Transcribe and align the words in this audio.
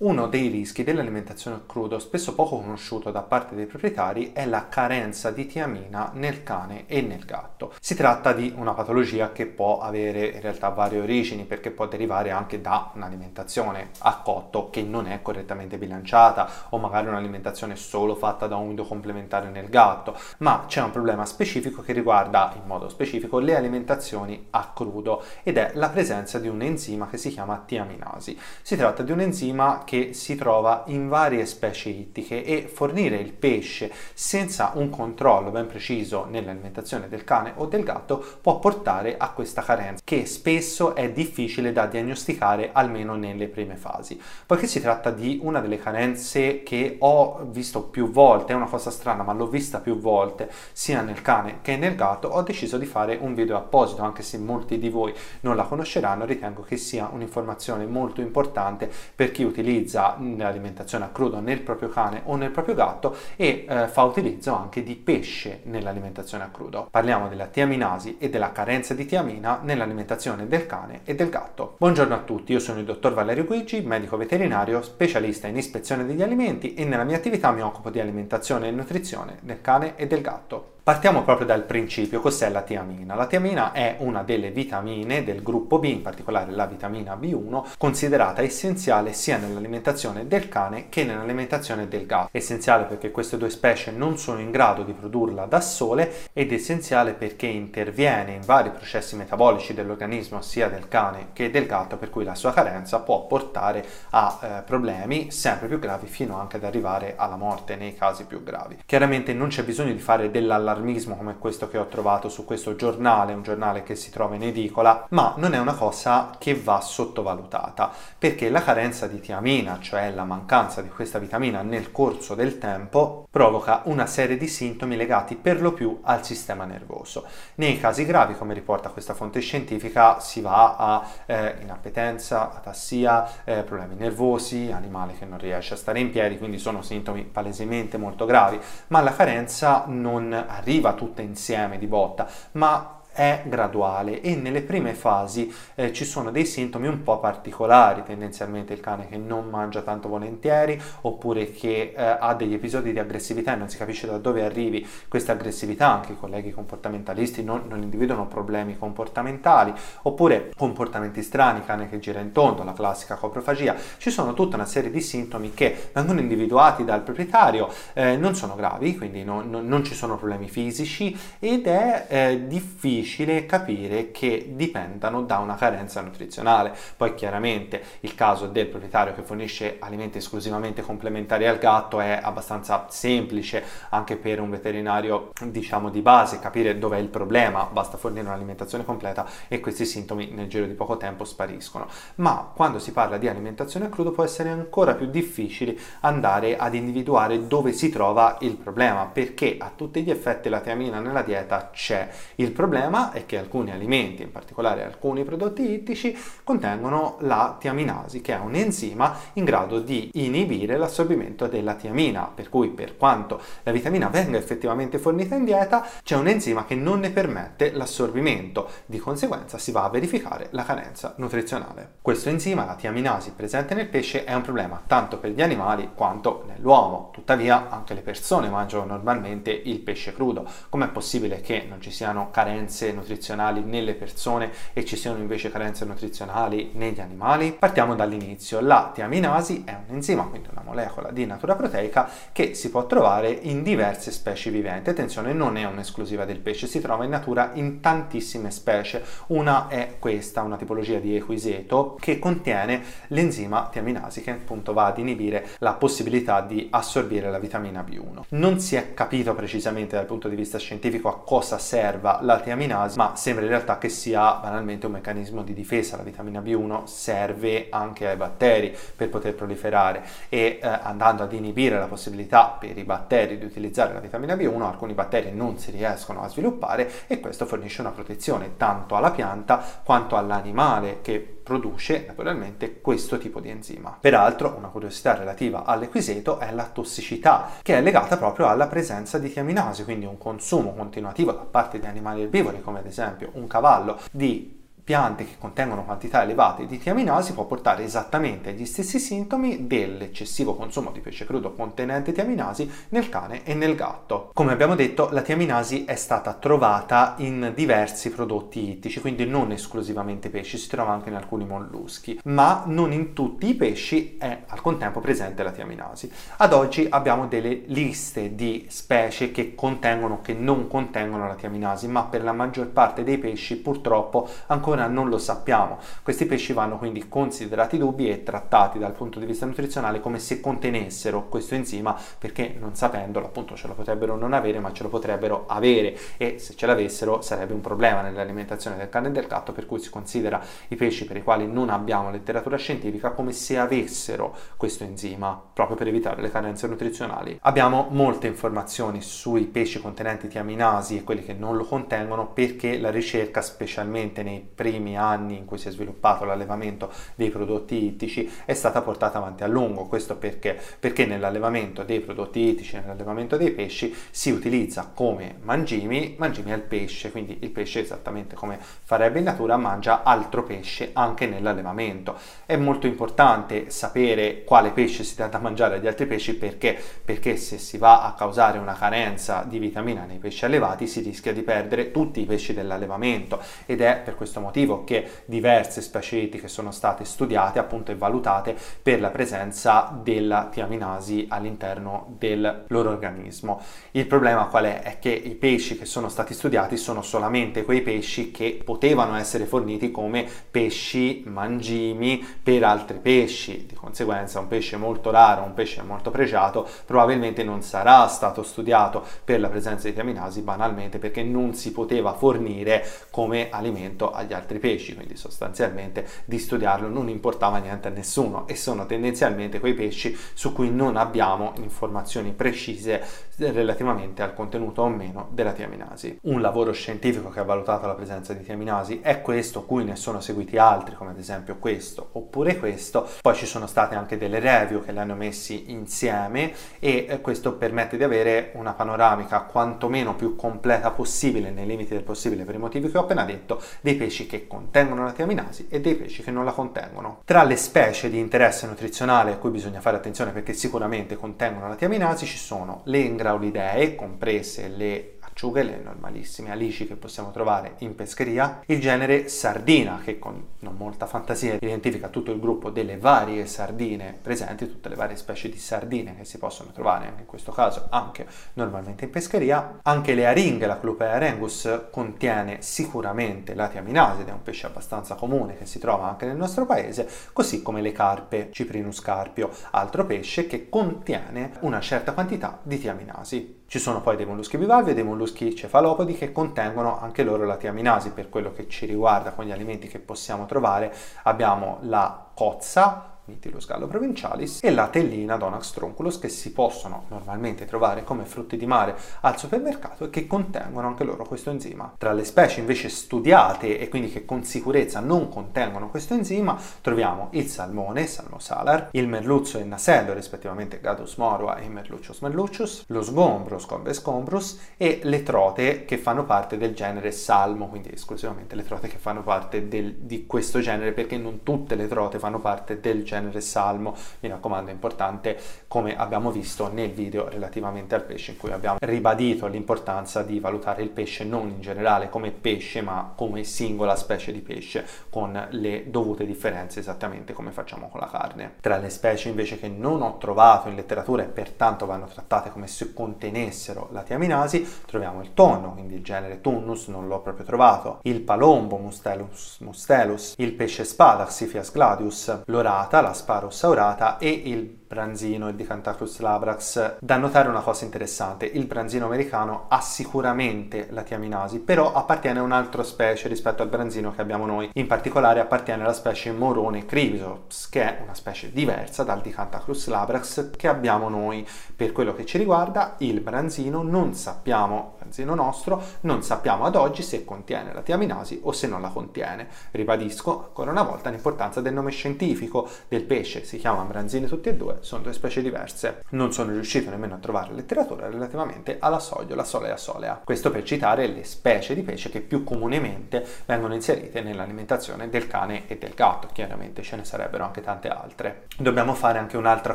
Uno 0.00 0.28
dei 0.28 0.46
rischi 0.46 0.84
dell'alimentazione 0.84 1.56
a 1.56 1.62
crudo, 1.66 1.98
spesso 1.98 2.32
poco 2.36 2.60
conosciuto 2.60 3.10
da 3.10 3.22
parte 3.22 3.56
dei 3.56 3.66
proprietari, 3.66 4.30
è 4.32 4.46
la 4.46 4.68
carenza 4.68 5.32
di 5.32 5.44
tiamina 5.44 6.12
nel 6.14 6.44
cane 6.44 6.86
e 6.86 7.00
nel 7.00 7.24
gatto. 7.24 7.74
Si 7.80 7.96
tratta 7.96 8.32
di 8.32 8.54
una 8.56 8.74
patologia 8.74 9.32
che 9.32 9.46
può 9.46 9.80
avere 9.80 10.26
in 10.26 10.40
realtà 10.40 10.68
varie 10.68 11.00
origini 11.00 11.46
perché 11.46 11.72
può 11.72 11.88
derivare 11.88 12.30
anche 12.30 12.60
da 12.60 12.92
un'alimentazione 12.94 13.90
a 13.98 14.20
cotto 14.22 14.70
che 14.70 14.82
non 14.82 15.08
è 15.08 15.20
correttamente 15.20 15.78
bilanciata 15.78 16.48
o 16.68 16.78
magari 16.78 17.08
un'alimentazione 17.08 17.74
solo 17.74 18.14
fatta 18.14 18.46
da 18.46 18.54
umido 18.54 18.84
complementare 18.84 19.50
nel 19.50 19.68
gatto, 19.68 20.16
ma 20.38 20.62
c'è 20.68 20.80
un 20.80 20.92
problema 20.92 21.24
specifico 21.24 21.82
che 21.82 21.92
riguarda 21.92 22.54
in 22.54 22.68
modo 22.68 22.88
specifico 22.88 23.40
le 23.40 23.56
alimentazioni 23.56 24.46
a 24.50 24.70
crudo 24.72 25.24
ed 25.42 25.56
è 25.56 25.72
la 25.74 25.88
presenza 25.88 26.38
di 26.38 26.46
un 26.46 26.62
enzima 26.62 27.08
che 27.08 27.16
si 27.16 27.30
chiama 27.30 27.64
tiaminasi. 27.66 28.38
Si 28.62 28.76
tratta 28.76 29.02
di 29.02 29.10
un 29.10 29.18
enzima 29.18 29.86
che 29.88 30.12
si 30.12 30.36
trova 30.36 30.82
in 30.88 31.08
varie 31.08 31.46
specie 31.46 31.88
ittiche 31.88 32.44
e 32.44 32.68
fornire 32.70 33.16
il 33.16 33.32
pesce 33.32 33.90
senza 34.12 34.72
un 34.74 34.90
controllo 34.90 35.50
ben 35.50 35.66
preciso 35.66 36.26
nell'alimentazione 36.28 37.08
del 37.08 37.24
cane 37.24 37.54
o 37.56 37.64
del 37.64 37.84
gatto 37.84 38.22
può 38.42 38.58
portare 38.58 39.16
a 39.16 39.30
questa 39.30 39.62
carenza 39.62 40.02
che 40.04 40.26
spesso 40.26 40.94
è 40.94 41.10
difficile 41.10 41.72
da 41.72 41.86
diagnosticare 41.86 42.68
almeno 42.74 43.14
nelle 43.14 43.48
prime 43.48 43.76
fasi. 43.76 44.20
Poiché 44.44 44.66
si 44.66 44.82
tratta 44.82 45.10
di 45.10 45.40
una 45.42 45.60
delle 45.60 45.78
carenze 45.78 46.62
che 46.62 46.96
ho 46.98 47.46
visto 47.46 47.84
più 47.84 48.10
volte, 48.10 48.52
è 48.52 48.56
una 48.56 48.66
cosa 48.66 48.90
strana 48.90 49.22
ma 49.22 49.32
l'ho 49.32 49.46
vista 49.46 49.80
più 49.80 49.98
volte 49.98 50.50
sia 50.72 51.00
nel 51.00 51.22
cane 51.22 51.60
che 51.62 51.78
nel 51.78 51.94
gatto, 51.94 52.28
ho 52.28 52.42
deciso 52.42 52.76
di 52.76 52.84
fare 52.84 53.16
un 53.18 53.32
video 53.32 53.56
apposito 53.56 54.02
anche 54.02 54.22
se 54.22 54.36
molti 54.36 54.78
di 54.78 54.90
voi 54.90 55.14
non 55.40 55.56
la 55.56 55.64
conosceranno, 55.64 56.26
ritengo 56.26 56.60
che 56.60 56.76
sia 56.76 57.08
un'informazione 57.10 57.86
molto 57.86 58.20
importante 58.20 58.90
per 59.14 59.30
chi 59.30 59.44
utilizza 59.44 59.76
utilizza 59.78 60.16
l'alimentazione 60.18 61.04
a 61.04 61.08
crudo 61.08 61.40
nel 61.40 61.60
proprio 61.60 61.88
cane 61.88 62.22
o 62.24 62.36
nel 62.36 62.50
proprio 62.50 62.74
gatto 62.74 63.16
e 63.36 63.64
eh, 63.68 63.86
fa 63.86 64.02
utilizzo 64.02 64.54
anche 64.54 64.82
di 64.82 64.96
pesce 64.96 65.60
nell'alimentazione 65.64 66.44
a 66.44 66.48
crudo. 66.48 66.88
Parliamo 66.90 67.28
della 67.28 67.46
tiaminasi 67.46 68.16
e 68.18 68.28
della 68.28 68.52
carenza 68.52 68.94
di 68.94 69.06
tiamina 69.06 69.60
nell'alimentazione 69.62 70.48
del 70.48 70.66
cane 70.66 71.00
e 71.04 71.14
del 71.14 71.30
gatto. 71.30 71.76
Buongiorno 71.78 72.14
a 72.14 72.18
tutti, 72.18 72.52
io 72.52 72.58
sono 72.58 72.80
il 72.80 72.84
dottor 72.84 73.14
Valerio 73.14 73.44
Guigi, 73.44 73.80
medico 73.80 74.16
veterinario, 74.16 74.82
specialista 74.82 75.46
in 75.46 75.56
ispezione 75.56 76.04
degli 76.04 76.22
alimenti 76.22 76.74
e 76.74 76.84
nella 76.84 77.04
mia 77.04 77.16
attività 77.16 77.50
mi 77.52 77.62
occupo 77.62 77.90
di 77.90 78.00
alimentazione 78.00 78.68
e 78.68 78.72
nutrizione 78.72 79.38
del 79.40 79.60
cane 79.60 79.94
e 79.96 80.06
del 80.06 80.20
gatto. 80.20 80.76
Partiamo 80.88 81.22
proprio 81.22 81.46
dal 81.46 81.64
principio, 81.64 82.18
cos'è 82.18 82.48
la 82.48 82.62
tiamina? 82.62 83.14
La 83.14 83.26
tiamina 83.26 83.72
è 83.72 83.96
una 83.98 84.22
delle 84.22 84.50
vitamine 84.50 85.22
del 85.22 85.42
gruppo 85.42 85.78
B, 85.78 85.84
in 85.84 86.00
particolare 86.00 86.50
la 86.50 86.64
vitamina 86.64 87.14
B1, 87.14 87.74
considerata 87.76 88.40
essenziale 88.40 89.12
sia 89.12 89.36
nell'alimentazione 89.36 90.26
del 90.26 90.48
cane 90.48 90.88
che 90.88 91.04
nell'alimentazione 91.04 91.88
del 91.88 92.06
gatto. 92.06 92.30
Essenziale 92.32 92.84
perché 92.84 93.10
queste 93.10 93.36
due 93.36 93.50
specie 93.50 93.90
non 93.90 94.16
sono 94.16 94.40
in 94.40 94.50
grado 94.50 94.82
di 94.82 94.94
produrla 94.94 95.44
da 95.44 95.60
sole 95.60 96.10
ed 96.32 96.52
essenziale 96.52 97.12
perché 97.12 97.44
interviene 97.44 98.32
in 98.32 98.42
vari 98.46 98.70
processi 98.70 99.14
metabolici 99.14 99.74
dell'organismo 99.74 100.40
sia 100.40 100.70
del 100.70 100.88
cane 100.88 101.32
che 101.34 101.50
del 101.50 101.66
gatto, 101.66 101.98
per 101.98 102.08
cui 102.08 102.24
la 102.24 102.34
sua 102.34 102.54
carenza 102.54 103.00
può 103.00 103.26
portare 103.26 103.84
a 104.12 104.38
eh, 104.40 104.62
problemi 104.62 105.30
sempre 105.30 105.68
più 105.68 105.78
gravi 105.78 106.06
fino 106.06 106.40
anche 106.40 106.56
ad 106.56 106.64
arrivare 106.64 107.12
alla 107.16 107.36
morte 107.36 107.76
nei 107.76 107.94
casi 107.94 108.24
più 108.24 108.42
gravi. 108.42 108.78
Chiaramente 108.86 109.34
non 109.34 109.48
c'è 109.48 109.64
bisogno 109.64 109.92
di 109.92 109.98
fare 109.98 110.30
dell'allarmismo 110.30 110.76
allarmismo 110.78 111.16
come 111.16 111.36
questo 111.38 111.68
che 111.68 111.76
ho 111.76 111.86
trovato 111.86 112.28
su 112.28 112.44
questo 112.44 112.74
giornale, 112.76 113.34
un 113.34 113.42
giornale 113.42 113.82
che 113.82 113.96
si 113.96 114.10
trova 114.10 114.36
in 114.36 114.44
edicola, 114.44 115.06
ma 115.10 115.34
non 115.36 115.52
è 115.52 115.58
una 115.58 115.74
cosa 115.74 116.30
che 116.38 116.54
va 116.54 116.80
sottovalutata, 116.80 117.90
perché 118.16 118.48
la 118.48 118.62
carenza 118.62 119.06
di 119.06 119.20
tiamina, 119.20 119.78
cioè 119.80 120.10
la 120.12 120.24
mancanza 120.24 120.80
di 120.80 120.88
questa 120.88 121.18
vitamina 121.18 121.62
nel 121.62 121.90
corso 121.90 122.34
del 122.34 122.58
tempo, 122.58 123.26
provoca 123.30 123.82
una 123.84 124.06
serie 124.06 124.36
di 124.36 124.46
sintomi 124.46 124.96
legati 124.96 125.34
per 125.34 125.60
lo 125.60 125.72
più 125.72 126.00
al 126.02 126.24
sistema 126.24 126.64
nervoso. 126.64 127.26
Nei 127.56 127.78
casi 127.78 128.06
gravi, 128.06 128.36
come 128.36 128.54
riporta 128.54 128.90
questa 128.90 129.14
fonte 129.14 129.40
scientifica, 129.40 130.20
si 130.20 130.40
va 130.40 130.76
a 130.76 131.06
eh, 131.26 131.56
inappetenza, 131.60 132.54
atassia, 132.54 133.44
eh, 133.44 133.62
problemi 133.62 133.96
nervosi, 133.96 134.70
animale 134.72 135.14
che 135.18 135.24
non 135.24 135.38
riesce 135.38 135.74
a 135.74 135.76
stare 135.76 136.00
in 136.00 136.10
piedi, 136.10 136.38
quindi 136.38 136.58
sono 136.58 136.82
sintomi 136.82 137.24
palesemente 137.24 137.96
molto 137.96 138.24
gravi, 138.24 138.58
ma 138.88 139.00
la 139.00 139.14
carenza 139.14 139.84
non 139.86 140.32
arriva 140.32 140.67
arriva 140.68 140.92
tutta 140.92 141.22
insieme 141.22 141.78
di 141.78 141.86
botta, 141.86 142.28
ma 142.52 142.97
è 143.18 143.42
graduale 143.46 144.20
e 144.20 144.36
nelle 144.36 144.62
prime 144.62 144.94
fasi 144.94 145.52
eh, 145.74 145.92
ci 145.92 146.04
sono 146.04 146.30
dei 146.30 146.46
sintomi 146.46 146.86
un 146.86 147.02
po' 147.02 147.18
particolari, 147.18 148.04
tendenzialmente 148.04 148.72
il 148.72 148.78
cane 148.78 149.08
che 149.08 149.16
non 149.16 149.48
mangia 149.48 149.82
tanto 149.82 150.08
volentieri 150.08 150.80
oppure 151.00 151.50
che 151.50 151.94
eh, 151.96 152.16
ha 152.20 152.32
degli 152.34 152.54
episodi 152.54 152.92
di 152.92 153.00
aggressività 153.00 153.54
e 153.54 153.56
non 153.56 153.68
si 153.68 153.76
capisce 153.76 154.06
da 154.06 154.18
dove 154.18 154.44
arrivi 154.44 154.86
questa 155.08 155.32
aggressività, 155.32 155.90
anche 155.90 156.12
i 156.12 156.16
colleghi 156.16 156.52
comportamentalisti 156.52 157.42
non, 157.42 157.64
non 157.66 157.82
individuano 157.82 158.28
problemi 158.28 158.78
comportamentali 158.78 159.72
oppure 160.02 160.52
comportamenti 160.56 161.20
strani, 161.20 161.64
cane 161.64 161.88
che 161.88 161.98
gira 161.98 162.20
in 162.20 162.30
tondo, 162.30 162.62
la 162.62 162.72
classica 162.72 163.16
coprofagia, 163.16 163.74
ci 163.96 164.10
sono 164.10 164.32
tutta 164.32 164.54
una 164.54 164.64
serie 164.64 164.92
di 164.92 165.00
sintomi 165.00 165.54
che 165.54 165.90
vengono 165.92 166.20
individuati 166.20 166.84
dal 166.84 167.00
proprietario, 167.00 167.68
eh, 167.94 168.16
non 168.16 168.36
sono 168.36 168.54
gravi, 168.54 168.96
quindi 168.96 169.24
no, 169.24 169.42
no, 169.42 169.60
non 169.60 169.82
ci 169.82 169.94
sono 169.94 170.16
problemi 170.16 170.46
fisici 170.48 171.18
ed 171.40 171.66
è 171.66 172.06
eh, 172.08 172.46
difficile 172.46 173.06
difficile 173.08 173.46
capire 173.46 174.10
che 174.10 174.52
dipendano 174.54 175.22
da 175.22 175.38
una 175.38 175.54
carenza 175.54 176.02
nutrizionale. 176.02 176.74
Poi 176.96 177.14
chiaramente 177.14 177.82
il 178.00 178.14
caso 178.14 178.46
del 178.46 178.66
proprietario 178.66 179.14
che 179.14 179.22
fornisce 179.22 179.76
alimenti 179.78 180.18
esclusivamente 180.18 180.82
complementari 180.82 181.46
al 181.46 181.58
gatto 181.58 182.00
è 182.00 182.20
abbastanza 182.22 182.86
semplice 182.90 183.64
anche 183.88 184.16
per 184.16 184.40
un 184.40 184.50
veterinario 184.50 185.32
diciamo 185.42 185.88
di 185.88 186.02
base 186.02 186.38
capire 186.38 186.78
dov'è 186.78 186.98
il 186.98 187.08
problema, 187.08 187.64
basta 187.64 187.96
fornire 187.96 188.26
un'alimentazione 188.26 188.84
completa 188.84 189.26
e 189.48 189.60
questi 189.60 189.86
sintomi 189.86 190.30
nel 190.32 190.48
giro 190.48 190.66
di 190.66 190.74
poco 190.74 190.98
tempo 190.98 191.24
spariscono. 191.24 191.88
Ma 192.16 192.50
quando 192.54 192.78
si 192.78 192.92
parla 192.92 193.16
di 193.16 193.28
alimentazione 193.28 193.86
a 193.86 193.88
crudo 193.88 194.10
può 194.10 194.24
essere 194.24 194.50
ancora 194.50 194.94
più 194.94 195.06
difficile 195.06 195.76
andare 196.00 196.56
ad 196.58 196.74
individuare 196.74 197.46
dove 197.46 197.72
si 197.72 197.88
trova 197.88 198.36
il 198.40 198.56
problema 198.56 199.06
perché 199.06 199.56
a 199.58 199.72
tutti 199.74 200.02
gli 200.02 200.10
effetti 200.10 200.48
la 200.48 200.60
tiamina 200.60 201.00
nella 201.00 201.22
dieta 201.22 201.70
c'è. 201.72 202.08
Il 202.36 202.52
problema 202.52 202.97
problema 202.98 203.12
è 203.12 203.26
che 203.26 203.38
alcuni 203.38 203.70
alimenti, 203.70 204.22
in 204.22 204.32
particolare 204.32 204.84
alcuni 204.84 205.22
prodotti 205.22 205.70
ittici, 205.70 206.16
contengono 206.42 207.16
la 207.20 207.56
tiaminasi, 207.58 208.20
che 208.20 208.34
è 208.34 208.38
un 208.38 208.54
enzima 208.54 209.16
in 209.34 209.44
grado 209.44 209.80
di 209.80 210.10
inibire 210.14 210.76
l'assorbimento 210.76 211.46
della 211.46 211.74
tiamina, 211.74 212.30
per 212.34 212.48
cui 212.48 212.68
per 212.70 212.96
quanto 212.96 213.40
la 213.62 213.72
vitamina 213.72 214.08
venga 214.08 214.36
effettivamente 214.36 214.98
fornita 214.98 215.36
in 215.36 215.44
dieta, 215.44 215.86
c'è 216.02 216.16
un 216.16 216.26
enzima 216.26 216.64
che 216.64 216.74
non 216.74 217.00
ne 217.00 217.10
permette 217.10 217.70
l'assorbimento, 217.72 218.68
di 218.86 218.98
conseguenza 218.98 219.58
si 219.58 219.70
va 219.70 219.84
a 219.84 219.90
verificare 219.90 220.48
la 220.50 220.64
carenza 220.64 221.14
nutrizionale. 221.18 221.96
Questo 222.02 222.28
enzima, 222.28 222.64
la 222.64 222.74
tiaminasi 222.74 223.32
presente 223.32 223.74
nel 223.74 223.88
pesce, 223.88 224.24
è 224.24 224.34
un 224.34 224.42
problema 224.42 224.82
tanto 224.86 225.18
per 225.18 225.30
gli 225.30 225.42
animali 225.42 225.90
quanto 225.94 226.44
nell'uomo, 226.48 227.10
tuttavia 227.12 227.68
anche 227.68 227.94
le 227.94 228.00
persone 228.00 228.48
mangiano 228.48 228.84
normalmente 228.84 229.50
il 229.50 229.78
pesce 229.80 230.12
crudo. 230.12 230.46
Com'è 230.68 230.88
possibile 230.88 231.40
che 231.40 231.64
non 231.68 231.80
ci 231.80 231.90
siano 231.90 232.30
carenze 232.30 232.77
nutrizionali 232.92 233.62
nelle 233.62 233.94
persone 233.94 234.50
e 234.72 234.84
ci 234.84 234.96
siano 234.96 235.18
invece 235.18 235.50
carenze 235.50 235.84
nutrizionali 235.84 236.70
negli 236.74 237.00
animali? 237.00 237.56
Partiamo 237.58 237.94
dall'inizio. 237.94 238.60
La 238.60 238.90
tiaminasi 238.94 239.64
è 239.64 239.72
un 239.72 239.94
enzima, 239.96 240.24
quindi 240.24 240.48
una 240.50 240.62
molecola 240.62 241.10
di 241.10 241.26
natura 241.26 241.56
proteica 241.56 242.08
che 242.32 242.54
si 242.54 242.70
può 242.70 242.86
trovare 242.86 243.30
in 243.30 243.62
diverse 243.62 244.10
specie 244.10 244.50
viventi. 244.50 244.90
Attenzione, 244.90 245.32
non 245.32 245.56
è 245.56 245.64
un'esclusiva 245.64 246.24
del 246.24 246.38
pesce, 246.38 246.66
si 246.66 246.80
trova 246.80 247.04
in 247.04 247.10
natura 247.10 247.50
in 247.54 247.80
tantissime 247.80 248.50
specie. 248.50 249.02
Una 249.28 249.68
è 249.68 249.96
questa, 249.98 250.42
una 250.42 250.56
tipologia 250.56 250.98
di 250.98 251.16
equiseto 251.16 251.96
che 251.98 252.18
contiene 252.18 252.82
l'enzima 253.08 253.68
tiaminasi 253.70 254.22
che 254.22 254.30
appunto 254.30 254.72
va 254.72 254.86
ad 254.86 254.98
inibire 254.98 255.48
la 255.58 255.74
possibilità 255.74 256.40
di 256.40 256.68
assorbire 256.70 257.30
la 257.30 257.38
vitamina 257.38 257.84
B1. 257.86 258.22
Non 258.30 258.60
si 258.60 258.76
è 258.76 258.94
capito 258.94 259.34
precisamente 259.34 259.96
dal 259.96 260.06
punto 260.06 260.28
di 260.28 260.36
vista 260.36 260.58
scientifico 260.58 261.08
a 261.08 261.20
cosa 261.20 261.58
serva 261.58 262.20
la 262.22 262.38
tiaminasi 262.40 262.66
vitamina 262.68 262.92
ma 262.94 263.16
sembra 263.16 263.44
in 263.44 263.50
realtà 263.50 263.78
che 263.78 263.88
sia 263.88 264.34
banalmente 264.34 264.86
un 264.86 264.92
meccanismo 264.92 265.42
di 265.42 265.54
difesa. 265.54 265.96
La 265.96 266.02
vitamina 266.02 266.40
B1 266.40 266.84
serve 266.84 267.68
anche 267.70 268.08
ai 268.08 268.16
batteri 268.16 268.76
per 268.94 269.08
poter 269.08 269.34
proliferare 269.34 270.04
e 270.28 270.58
eh, 270.62 270.66
andando 270.66 271.22
ad 271.22 271.32
inibire 271.32 271.78
la 271.78 271.86
possibilità 271.86 272.56
per 272.58 272.76
i 272.76 272.84
batteri 272.84 273.38
di 273.38 273.44
utilizzare 273.44 273.94
la 273.94 274.00
vitamina 274.00 274.34
B1, 274.34 274.62
alcuni 274.62 274.92
batteri 274.92 275.32
non 275.32 275.58
si 275.58 275.70
riescono 275.70 276.22
a 276.22 276.28
sviluppare 276.28 276.90
e 277.06 277.20
questo 277.20 277.46
fornisce 277.46 277.80
una 277.80 277.90
protezione 277.90 278.56
tanto 278.56 278.96
alla 278.96 279.10
pianta 279.10 279.62
quanto 279.82 280.16
all'animale 280.16 280.98
che 281.02 281.37
produce 281.48 282.04
naturalmente 282.06 282.82
questo 282.82 283.16
tipo 283.16 283.40
di 283.40 283.48
enzima. 283.48 283.96
Peraltro 283.98 284.54
una 284.58 284.68
curiosità 284.68 285.14
relativa 285.14 285.64
all'equiseto 285.64 286.38
è 286.38 286.52
la 286.52 286.66
tossicità 286.66 287.52
che 287.62 287.74
è 287.74 287.80
legata 287.80 288.18
proprio 288.18 288.48
alla 288.48 288.66
presenza 288.66 289.16
di 289.16 289.32
tiaminasi, 289.32 289.84
quindi 289.84 290.04
un 290.04 290.18
consumo 290.18 290.74
continuativo 290.74 291.32
da 291.32 291.46
parte 291.50 291.80
di 291.80 291.86
animali 291.86 292.20
erbivori 292.20 292.60
come 292.60 292.80
ad 292.80 292.86
esempio 292.86 293.30
un 293.32 293.46
cavallo 293.46 293.98
di 294.12 294.57
piante 294.88 295.26
che 295.26 295.34
contengono 295.38 295.84
quantità 295.84 296.22
elevate 296.22 296.64
di 296.64 296.78
tiaminasi 296.78 297.34
può 297.34 297.44
portare 297.44 297.84
esattamente 297.84 298.48
agli 298.48 298.64
stessi 298.64 298.98
sintomi 298.98 299.66
dell'eccessivo 299.66 300.54
consumo 300.54 300.92
di 300.92 301.00
pesce 301.00 301.26
crudo 301.26 301.52
contenente 301.52 302.10
tiaminasi 302.12 302.72
nel 302.88 303.10
cane 303.10 303.44
e 303.44 303.52
nel 303.52 303.74
gatto. 303.74 304.30
Come 304.32 304.52
abbiamo 304.52 304.74
detto, 304.74 305.10
la 305.12 305.20
tiaminasi 305.20 305.84
è 305.84 305.94
stata 305.94 306.32
trovata 306.32 307.16
in 307.18 307.52
diversi 307.54 308.08
prodotti 308.08 308.70
ittici, 308.70 309.02
quindi 309.02 309.26
non 309.26 309.52
esclusivamente 309.52 310.30
pesci, 310.30 310.56
si 310.56 310.68
trova 310.70 310.92
anche 310.92 311.10
in 311.10 311.16
alcuni 311.16 311.44
molluschi, 311.44 312.18
ma 312.24 312.62
non 312.64 312.90
in 312.90 313.12
tutti 313.12 313.46
i 313.46 313.54
pesci 313.54 314.16
è 314.16 314.44
al 314.46 314.62
contempo 314.62 315.00
presente 315.00 315.42
la 315.42 315.50
tiaminasi. 315.50 316.10
Ad 316.38 316.54
oggi 316.54 316.86
abbiamo 316.88 317.26
delle 317.26 317.64
liste 317.66 318.34
di 318.34 318.64
specie 318.70 319.32
che 319.32 319.54
contengono 319.54 320.14
o 320.14 320.20
che 320.22 320.32
non 320.32 320.66
contengono 320.66 321.26
la 321.26 321.34
tiaminasi, 321.34 321.88
ma 321.88 322.04
per 322.04 322.22
la 322.22 322.32
maggior 322.32 322.68
parte 322.68 323.04
dei 323.04 323.18
pesci 323.18 323.58
purtroppo 323.58 324.26
ancora 324.46 324.76
ancora 324.78 324.86
non 324.86 325.08
lo 325.08 325.18
sappiamo. 325.18 325.78
Questi 326.02 326.26
pesci 326.26 326.52
vanno 326.52 326.78
quindi 326.78 327.08
considerati 327.08 327.76
dubbi 327.78 328.08
e 328.08 328.22
trattati 328.22 328.78
dal 328.78 328.92
punto 328.92 329.18
di 329.18 329.26
vista 329.26 329.46
nutrizionale 329.46 330.00
come 330.00 330.18
se 330.18 330.40
contenessero 330.40 331.28
questo 331.28 331.54
enzima 331.54 331.96
perché 332.18 332.56
non 332.58 332.74
sapendolo 332.74 333.26
appunto 333.26 333.56
ce 333.56 333.66
lo 333.66 333.74
potrebbero 333.74 334.16
non 334.16 334.32
avere 334.32 334.60
ma 334.60 334.72
ce 334.72 334.84
lo 334.84 334.88
potrebbero 334.88 335.44
avere 335.48 335.96
e 336.16 336.38
se 336.38 336.54
ce 336.54 336.66
l'avessero 336.66 337.20
sarebbe 337.20 337.52
un 337.52 337.60
problema 337.60 338.02
nell'alimentazione 338.02 338.76
del 338.76 338.88
cane 338.88 339.08
e 339.08 339.10
del 339.10 339.26
gatto 339.26 339.52
per 339.52 339.66
cui 339.66 339.80
si 339.80 339.90
considera 339.90 340.40
i 340.68 340.76
pesci 340.76 341.04
per 341.04 341.16
i 341.16 341.22
quali 341.22 341.46
non 341.46 341.70
abbiamo 341.70 342.10
letteratura 342.10 342.56
scientifica 342.56 343.10
come 343.10 343.32
se 343.32 343.58
avessero 343.58 344.34
questo 344.56 344.84
enzima 344.84 345.40
proprio 345.52 345.76
per 345.76 345.88
evitare 345.88 346.22
le 346.22 346.30
carenze 346.30 346.66
nutrizionali. 346.66 347.38
Abbiamo 347.42 347.88
molte 347.90 348.26
informazioni 348.26 349.00
sui 349.00 349.44
pesci 349.44 349.80
contenenti 349.80 350.28
tiaminasi 350.28 350.98
e 350.98 351.04
quelli 351.04 351.24
che 351.24 351.32
non 351.32 351.56
lo 351.56 351.64
contengono 351.64 352.28
perché 352.28 352.78
la 352.78 352.90
ricerca 352.90 353.40
specialmente 353.40 354.22
nei 354.22 354.46
primi 354.54 354.67
primi 354.68 354.98
anni 354.98 355.36
in 355.36 355.46
cui 355.46 355.56
si 355.56 355.68
è 355.68 355.70
sviluppato 355.70 356.24
l'allevamento 356.24 356.92
dei 357.14 357.30
prodotti 357.30 357.86
ittici 357.86 358.30
è 358.44 358.52
stata 358.52 358.82
portata 358.82 359.16
avanti 359.18 359.42
a 359.42 359.46
lungo. 359.46 359.86
Questo 359.86 360.16
perché? 360.16 360.58
Perché 360.78 361.06
nell'allevamento 361.06 361.82
dei 361.84 362.00
prodotti 362.00 362.40
ittici, 362.40 362.76
nell'allevamento 362.76 363.36
dei 363.36 363.50
pesci, 363.50 363.94
si 364.10 364.30
utilizza 364.30 364.90
come 364.92 365.36
mangimi, 365.42 366.14
mangimi 366.18 366.52
al 366.52 366.60
pesce, 366.60 367.10
quindi 367.10 367.38
il 367.40 367.50
pesce 367.50 367.80
esattamente 367.80 368.34
come 368.34 368.58
farebbe 368.60 369.18
in 369.18 369.24
natura 369.24 369.56
mangia 369.56 370.02
altro 370.02 370.42
pesce 370.42 370.90
anche 370.92 371.26
nell'allevamento. 371.26 372.16
È 372.44 372.56
molto 372.56 372.86
importante 372.86 373.70
sapere 373.70 374.44
quale 374.44 374.70
pesce 374.70 375.02
si 375.02 375.16
dà 375.16 375.28
da 375.28 375.38
mangiare 375.38 375.76
agli 375.76 375.86
altri 375.86 376.06
pesci 376.06 376.36
perché? 376.36 376.78
Perché 377.04 377.36
se 377.36 377.56
si 377.58 377.78
va 377.78 378.02
a 378.02 378.12
causare 378.12 378.58
una 378.58 378.74
carenza 378.74 379.44
di 379.46 379.58
vitamina 379.58 380.04
nei 380.04 380.18
pesci 380.18 380.44
allevati 380.44 380.86
si 380.86 381.00
rischia 381.00 381.32
di 381.32 381.42
perdere 381.42 381.90
tutti 381.90 382.20
i 382.20 382.26
pesci 382.26 382.52
dell'allevamento 382.52 383.40
ed 383.64 383.80
è 383.80 384.00
per 384.04 384.14
questo 384.14 384.40
motivo 384.40 384.56
motivo 384.58 384.84
che 384.84 385.22
diverse 385.26 385.80
specie 385.80 386.22
etiche 386.22 386.48
sono 386.48 386.72
state 386.72 387.04
studiate 387.04 387.58
appunto 387.58 387.92
e 387.92 387.96
valutate 387.96 388.56
per 388.82 389.00
la 389.00 389.10
presenza 389.10 389.96
della 390.02 390.48
tiaminasi 390.50 391.26
all'interno 391.28 392.14
del 392.18 392.64
loro 392.68 392.90
organismo. 392.90 393.60
Il 393.92 394.06
problema 394.06 394.46
qual 394.46 394.64
è? 394.64 394.82
È 394.82 394.98
che 394.98 395.10
i 395.10 395.34
pesci 395.34 395.78
che 395.78 395.84
sono 395.84 396.08
stati 396.08 396.34
studiati 396.34 396.76
sono 396.76 397.02
solamente 397.02 397.64
quei 397.64 397.82
pesci 397.82 398.30
che 398.30 398.60
potevano 398.64 399.16
essere 399.16 399.44
forniti 399.44 399.90
come 399.90 400.26
pesci 400.50 401.22
mangimi 401.26 402.24
per 402.42 402.64
altri 402.64 402.98
pesci, 402.98 403.66
di 403.66 403.74
conseguenza 403.74 404.40
un 404.40 404.48
pesce 404.48 404.76
molto 404.76 405.10
raro, 405.10 405.44
un 405.44 405.54
pesce 405.54 405.82
molto 405.82 406.10
pregiato 406.10 406.66
probabilmente 406.84 407.44
non 407.44 407.62
sarà 407.62 408.06
stato 408.08 408.42
studiato 408.42 409.04
per 409.24 409.40
la 409.40 409.48
presenza 409.48 409.86
di 409.86 409.94
tiaminasi 409.94 410.40
banalmente 410.40 410.98
perché 410.98 411.22
non 411.22 411.54
si 411.54 411.72
poteva 411.72 412.12
fornire 412.14 412.84
come 413.10 413.48
alimento 413.50 414.10
agli 414.10 414.32
altri 414.32 414.37
altri 414.38 414.58
pesci, 414.58 414.94
quindi 414.94 415.16
sostanzialmente 415.16 416.06
di 416.24 416.38
studiarlo 416.38 416.88
non 416.88 417.08
importava 417.08 417.58
niente 417.58 417.88
a 417.88 417.90
nessuno 417.90 418.46
e 418.46 418.56
sono 418.56 418.86
tendenzialmente 418.86 419.60
quei 419.60 419.74
pesci 419.74 420.16
su 420.34 420.52
cui 420.52 420.70
non 420.70 420.96
abbiamo 420.96 421.52
informazioni 421.56 422.32
precise 422.32 423.02
relativamente 423.36 424.22
al 424.22 424.34
contenuto 424.34 424.82
o 424.82 424.88
meno 424.88 425.28
della 425.32 425.52
tiaminasi. 425.52 426.18
Un 426.22 426.40
lavoro 426.40 426.72
scientifico 426.72 427.28
che 427.28 427.40
ha 427.40 427.44
valutato 427.44 427.86
la 427.86 427.94
presenza 427.94 428.32
di 428.32 428.42
tiaminasi 428.42 429.00
è 429.02 429.20
questo, 429.20 429.64
cui 429.64 429.84
ne 429.84 429.96
sono 429.96 430.20
seguiti 430.20 430.56
altri 430.58 430.94
come 430.94 431.10
ad 431.10 431.18
esempio 431.18 431.56
questo 431.58 432.08
oppure 432.12 432.58
questo, 432.58 433.06
poi 433.20 433.34
ci 433.34 433.46
sono 433.46 433.66
state 433.66 433.94
anche 433.94 434.18
delle 434.18 434.38
review 434.38 434.82
che 434.82 434.92
li 434.92 434.98
hanno 434.98 435.14
messi 435.14 435.70
insieme 435.70 436.52
e 436.78 437.06
eh, 437.08 437.20
questo 437.20 437.54
permette 437.54 437.96
di 437.96 438.04
avere 438.04 438.50
una 438.54 438.72
panoramica 438.72 439.42
quantomeno 439.42 440.14
più 440.14 440.36
completa 440.36 440.90
possibile 440.90 441.50
nei 441.50 441.66
limiti 441.66 441.94
del 441.94 442.02
possibile 442.02 442.44
per 442.44 442.54
i 442.54 442.58
motivi 442.58 442.90
che 442.90 442.98
ho 442.98 443.02
appena 443.02 443.24
detto 443.24 443.62
dei 443.80 443.94
pesci 443.94 444.26
che 444.28 444.46
contengono 444.46 445.02
la 445.02 445.10
tiaminasi 445.10 445.66
e 445.68 445.80
dei 445.80 445.96
pesci 445.96 446.22
che 446.22 446.30
non 446.30 446.44
la 446.44 446.52
contengono. 446.52 447.22
Tra 447.24 447.42
le 447.42 447.56
specie 447.56 448.08
di 448.08 448.20
interesse 448.20 448.68
nutrizionale 448.68 449.32
a 449.32 449.36
cui 449.36 449.50
bisogna 449.50 449.80
fare 449.80 449.96
attenzione 449.96 450.30
perché 450.30 450.52
sicuramente 450.52 451.16
contengono 451.16 451.66
la 451.66 451.74
tiaminasi 451.74 452.26
ci 452.26 452.38
sono 452.38 452.82
le 452.84 452.98
ingraulidee, 452.98 453.96
comprese 453.96 454.68
le 454.68 455.17
acciughe, 455.38 455.62
le 455.62 455.80
normalissime 455.80 456.50
alici 456.50 456.84
che 456.84 456.96
possiamo 456.96 457.30
trovare 457.30 457.76
in 457.78 457.94
pescheria, 457.94 458.60
il 458.66 458.80
genere 458.80 459.28
sardina 459.28 460.00
che 460.02 460.18
con 460.18 460.44
non 460.58 460.74
molta 460.76 461.06
fantasia 461.06 461.54
identifica 461.54 462.08
tutto 462.08 462.32
il 462.32 462.40
gruppo 462.40 462.70
delle 462.70 462.98
varie 462.98 463.46
sardine 463.46 464.18
presenti, 464.20 464.66
tutte 464.66 464.88
le 464.88 464.96
varie 464.96 465.14
specie 465.14 465.48
di 465.48 465.56
sardine 465.56 466.16
che 466.16 466.24
si 466.24 466.38
possono 466.38 466.72
trovare 466.72 467.12
in 467.16 467.24
questo 467.24 467.52
caso 467.52 467.86
anche 467.88 468.26
normalmente 468.54 469.04
in 469.04 469.10
pescheria, 469.10 469.78
anche 469.82 470.14
le 470.14 470.26
aringhe, 470.26 470.66
la 470.66 470.80
Clupea 470.80 471.12
arengus 471.12 471.86
contiene 471.92 472.60
sicuramente 472.60 473.54
la 473.54 473.68
tiaminasi 473.68 474.22
ed 474.22 474.28
è 474.28 474.32
un 474.32 474.42
pesce 474.42 474.66
abbastanza 474.66 475.14
comune 475.14 475.56
che 475.56 475.66
si 475.66 475.78
trova 475.78 476.08
anche 476.08 476.26
nel 476.26 476.36
nostro 476.36 476.66
paese, 476.66 477.08
così 477.32 477.62
come 477.62 477.80
le 477.80 477.92
carpe, 477.92 478.48
Ciprinus 478.50 479.00
carpio, 479.00 479.50
altro 479.70 480.04
pesce 480.04 480.48
che 480.48 480.68
contiene 480.68 481.52
una 481.60 481.78
certa 481.78 482.12
quantità 482.12 482.58
di 482.64 482.80
tiaminasi. 482.80 483.57
Ci 483.70 483.78
sono 483.78 484.00
poi 484.00 484.16
dei 484.16 484.24
molluschi 484.24 484.56
bivalvi 484.56 484.92
e 484.92 484.94
dei 484.94 485.04
molluschi 485.04 485.54
cefalopodi 485.54 486.14
che 486.14 486.32
contengono 486.32 486.98
anche 486.98 487.22
loro 487.22 487.44
la 487.44 487.58
tiaminasi. 487.58 488.12
Per 488.12 488.30
quello 488.30 488.50
che 488.50 488.66
ci 488.66 488.86
riguarda 488.86 489.32
con 489.32 489.44
gli 489.44 489.50
alimenti 489.50 489.88
che 489.88 489.98
possiamo 489.98 490.46
trovare 490.46 490.90
abbiamo 491.24 491.76
la 491.82 492.30
cozza, 492.32 493.17
Mitilus 493.28 493.66
gallo 493.66 493.86
provincialis, 493.86 494.60
e 494.62 494.70
la 494.70 494.88
tellina 494.88 495.36
Donax 495.36 495.72
trunculus 495.72 496.18
che 496.18 496.30
si 496.30 496.52
possono 496.52 497.04
normalmente 497.08 497.66
trovare 497.66 498.02
come 498.02 498.24
frutti 498.24 498.56
di 498.56 498.66
mare 498.66 498.96
al 499.20 499.38
supermercato 499.38 500.04
e 500.04 500.10
che 500.10 500.26
contengono 500.26 500.88
anche 500.88 501.04
loro 501.04 501.24
questo 501.24 501.50
enzima. 501.50 501.94
Tra 501.98 502.12
le 502.12 502.24
specie 502.24 502.60
invece 502.60 502.88
studiate 502.88 503.78
e 503.78 503.88
quindi 503.88 504.10
che 504.10 504.24
con 504.24 504.44
sicurezza 504.44 505.00
non 505.00 505.28
contengono 505.28 505.90
questo 505.90 506.14
enzima 506.14 506.58
troviamo 506.80 507.28
il 507.32 507.46
salmone, 507.46 508.06
Salmo 508.06 508.38
salar, 508.38 508.88
il 508.92 509.06
merluzzo 509.06 509.58
e 509.58 509.62
il 509.62 509.66
nasello 509.66 510.14
rispettivamente 510.14 510.80
Gadus 510.80 511.16
morua 511.16 511.58
e 511.58 511.68
Merluccius 511.68 512.20
merluccius, 512.20 512.84
lo 512.88 513.02
sgombro 513.02 513.58
Scombe 513.58 513.92
scombrus 513.92 514.58
e 514.76 515.00
le 515.02 515.22
trote 515.22 515.84
che 515.84 515.98
fanno 515.98 516.24
parte 516.24 516.56
del 516.56 516.74
genere 516.74 517.10
salmo, 517.10 517.68
quindi 517.68 517.92
esclusivamente 517.92 518.54
le 518.54 518.64
trote 518.64 518.88
che 518.88 518.96
fanno 518.96 519.22
parte 519.22 519.68
del, 519.68 519.94
di 519.94 520.26
questo 520.26 520.60
genere 520.60 520.92
perché 520.92 521.18
non 521.18 521.42
tutte 521.42 521.74
le 521.74 521.88
trote 521.88 522.18
fanno 522.18 522.40
parte 522.40 522.80
del 522.80 523.04
genere 523.04 523.17
genere 523.20 523.40
salmo, 523.40 523.94
mi 524.20 524.28
raccomando 524.28 524.70
è 524.70 524.72
importante 524.72 525.38
come 525.66 525.96
abbiamo 525.96 526.30
visto 526.30 526.70
nel 526.72 526.90
video 526.90 527.28
relativamente 527.28 527.94
al 527.94 528.02
pesce 528.02 528.32
in 528.32 528.36
cui 528.36 528.52
abbiamo 528.52 528.78
ribadito 528.80 529.46
l'importanza 529.46 530.22
di 530.22 530.40
valutare 530.40 530.82
il 530.82 530.90
pesce 530.90 531.24
non 531.24 531.48
in 531.48 531.60
generale 531.60 532.08
come 532.08 532.30
pesce 532.30 532.80
ma 532.80 533.12
come 533.14 533.44
singola 533.44 533.96
specie 533.96 534.32
di 534.32 534.40
pesce 534.40 534.86
con 535.10 535.46
le 535.50 535.90
dovute 535.90 536.24
differenze 536.24 536.80
esattamente 536.80 537.32
come 537.32 537.50
facciamo 537.50 537.88
con 537.88 538.00
la 538.00 538.08
carne. 538.08 538.54
Tra 538.60 538.78
le 538.78 538.90
specie 538.90 539.28
invece 539.28 539.58
che 539.58 539.68
non 539.68 540.02
ho 540.02 540.18
trovato 540.18 540.68
in 540.68 540.74
letteratura 540.74 541.22
e 541.22 541.26
pertanto 541.26 541.86
vanno 541.86 542.06
trattate 542.06 542.50
come 542.50 542.66
se 542.66 542.92
contenessero 542.92 543.88
la 543.92 544.02
tiaminasi 544.02 544.66
troviamo 544.86 545.22
il 545.22 545.34
tonno, 545.34 545.72
quindi 545.72 545.94
il 545.94 546.02
genere 546.02 546.40
Tunnus 546.40 546.88
non 546.88 547.08
l'ho 547.08 547.20
proprio 547.20 547.44
trovato, 547.44 547.98
il 548.02 548.20
palombo 548.20 548.76
Mustelus, 548.76 549.58
mustelus 549.60 550.34
il 550.38 550.52
pesce 550.52 550.84
spada 550.84 551.24
Xiphias 551.24 551.72
gladius, 551.72 552.42
l'orata, 552.46 553.00
la 553.08 553.14
Sparosaurata 553.14 554.18
e 554.18 554.28
il 554.28 554.77
branzino, 554.88 555.48
il 555.48 555.54
Dicantacrus 555.54 556.18
labrax. 556.20 556.96
Da 557.00 557.18
notare 557.18 557.48
una 557.48 557.60
cosa 557.60 557.84
interessante, 557.84 558.46
il 558.46 558.64
branzino 558.64 559.04
americano 559.04 559.66
ha 559.68 559.80
sicuramente 559.80 560.88
la 560.90 561.02
tiaminasi, 561.02 561.60
però 561.60 561.92
appartiene 561.92 562.38
a 562.38 562.42
un'altra 562.42 562.82
specie 562.82 563.28
rispetto 563.28 563.62
al 563.62 563.68
branzino 563.68 564.12
che 564.12 564.22
abbiamo 564.22 564.46
noi. 564.46 564.70
In 564.72 564.86
particolare 564.86 565.40
appartiene 565.40 565.82
alla 565.82 565.92
specie 565.92 566.32
Morone 566.32 566.86
crivisops, 566.86 567.68
che 567.68 567.82
è 567.82 568.02
una 568.02 568.14
specie 568.14 568.50
diversa 568.50 569.04
dal 569.04 569.20
Dicantacrus 569.20 569.88
labrax 569.88 570.50
che 570.56 570.68
abbiamo 570.68 571.10
noi. 571.10 571.46
Per 571.76 571.92
quello 571.92 572.14
che 572.14 572.24
ci 572.24 572.38
riguarda, 572.38 572.94
il 572.98 573.20
branzino 573.20 573.82
non 573.82 574.14
sappiamo, 574.14 574.94
branzino 574.98 575.34
nostro, 575.34 575.82
non 576.00 576.22
sappiamo 576.22 576.64
ad 576.64 576.76
oggi 576.76 577.02
se 577.02 577.24
contiene 577.24 577.74
la 577.74 577.82
tiaminasi 577.82 578.40
o 578.42 578.52
se 578.52 578.66
non 578.66 578.80
la 578.80 578.88
contiene. 578.88 579.48
Ribadisco 579.72 580.46
ancora 580.46 580.70
una 580.70 580.82
volta 580.82 581.10
l'importanza 581.10 581.60
del 581.60 581.74
nome 581.74 581.90
scientifico 581.90 582.68
del 582.88 583.02
pesce, 583.02 583.44
si 583.44 583.58
chiama 583.58 583.82
branzini 583.82 584.26
tutti 584.26 584.48
e 584.48 584.54
due, 584.54 584.77
sono 584.80 585.02
due 585.02 585.12
specie 585.12 585.42
diverse. 585.42 586.04
Non 586.10 586.32
sono 586.32 586.52
riuscito 586.52 586.90
nemmeno 586.90 587.14
a 587.14 587.18
trovare 587.18 587.52
letteratura 587.52 588.08
relativamente 588.08 588.76
alla 588.80 588.98
sogliola 588.98 589.44
solea 589.44 589.76
solea. 589.76 590.20
Questo 590.24 590.50
per 590.50 590.62
citare 590.62 591.06
le 591.06 591.24
specie 591.24 591.74
di 591.74 591.82
pesce 591.82 592.10
che 592.10 592.20
più 592.20 592.44
comunemente 592.44 593.24
vengono 593.46 593.74
inserite 593.74 594.20
nell'alimentazione 594.20 595.08
del 595.08 595.26
cane 595.26 595.66
e 595.66 595.78
del 595.78 595.94
gatto. 595.94 596.28
Chiaramente 596.32 596.82
ce 596.82 596.96
ne 596.96 597.04
sarebbero 597.04 597.44
anche 597.44 597.60
tante 597.60 597.88
altre. 597.88 598.46
Dobbiamo 598.56 598.94
fare 598.94 599.18
anche 599.18 599.36
un'altra 599.36 599.74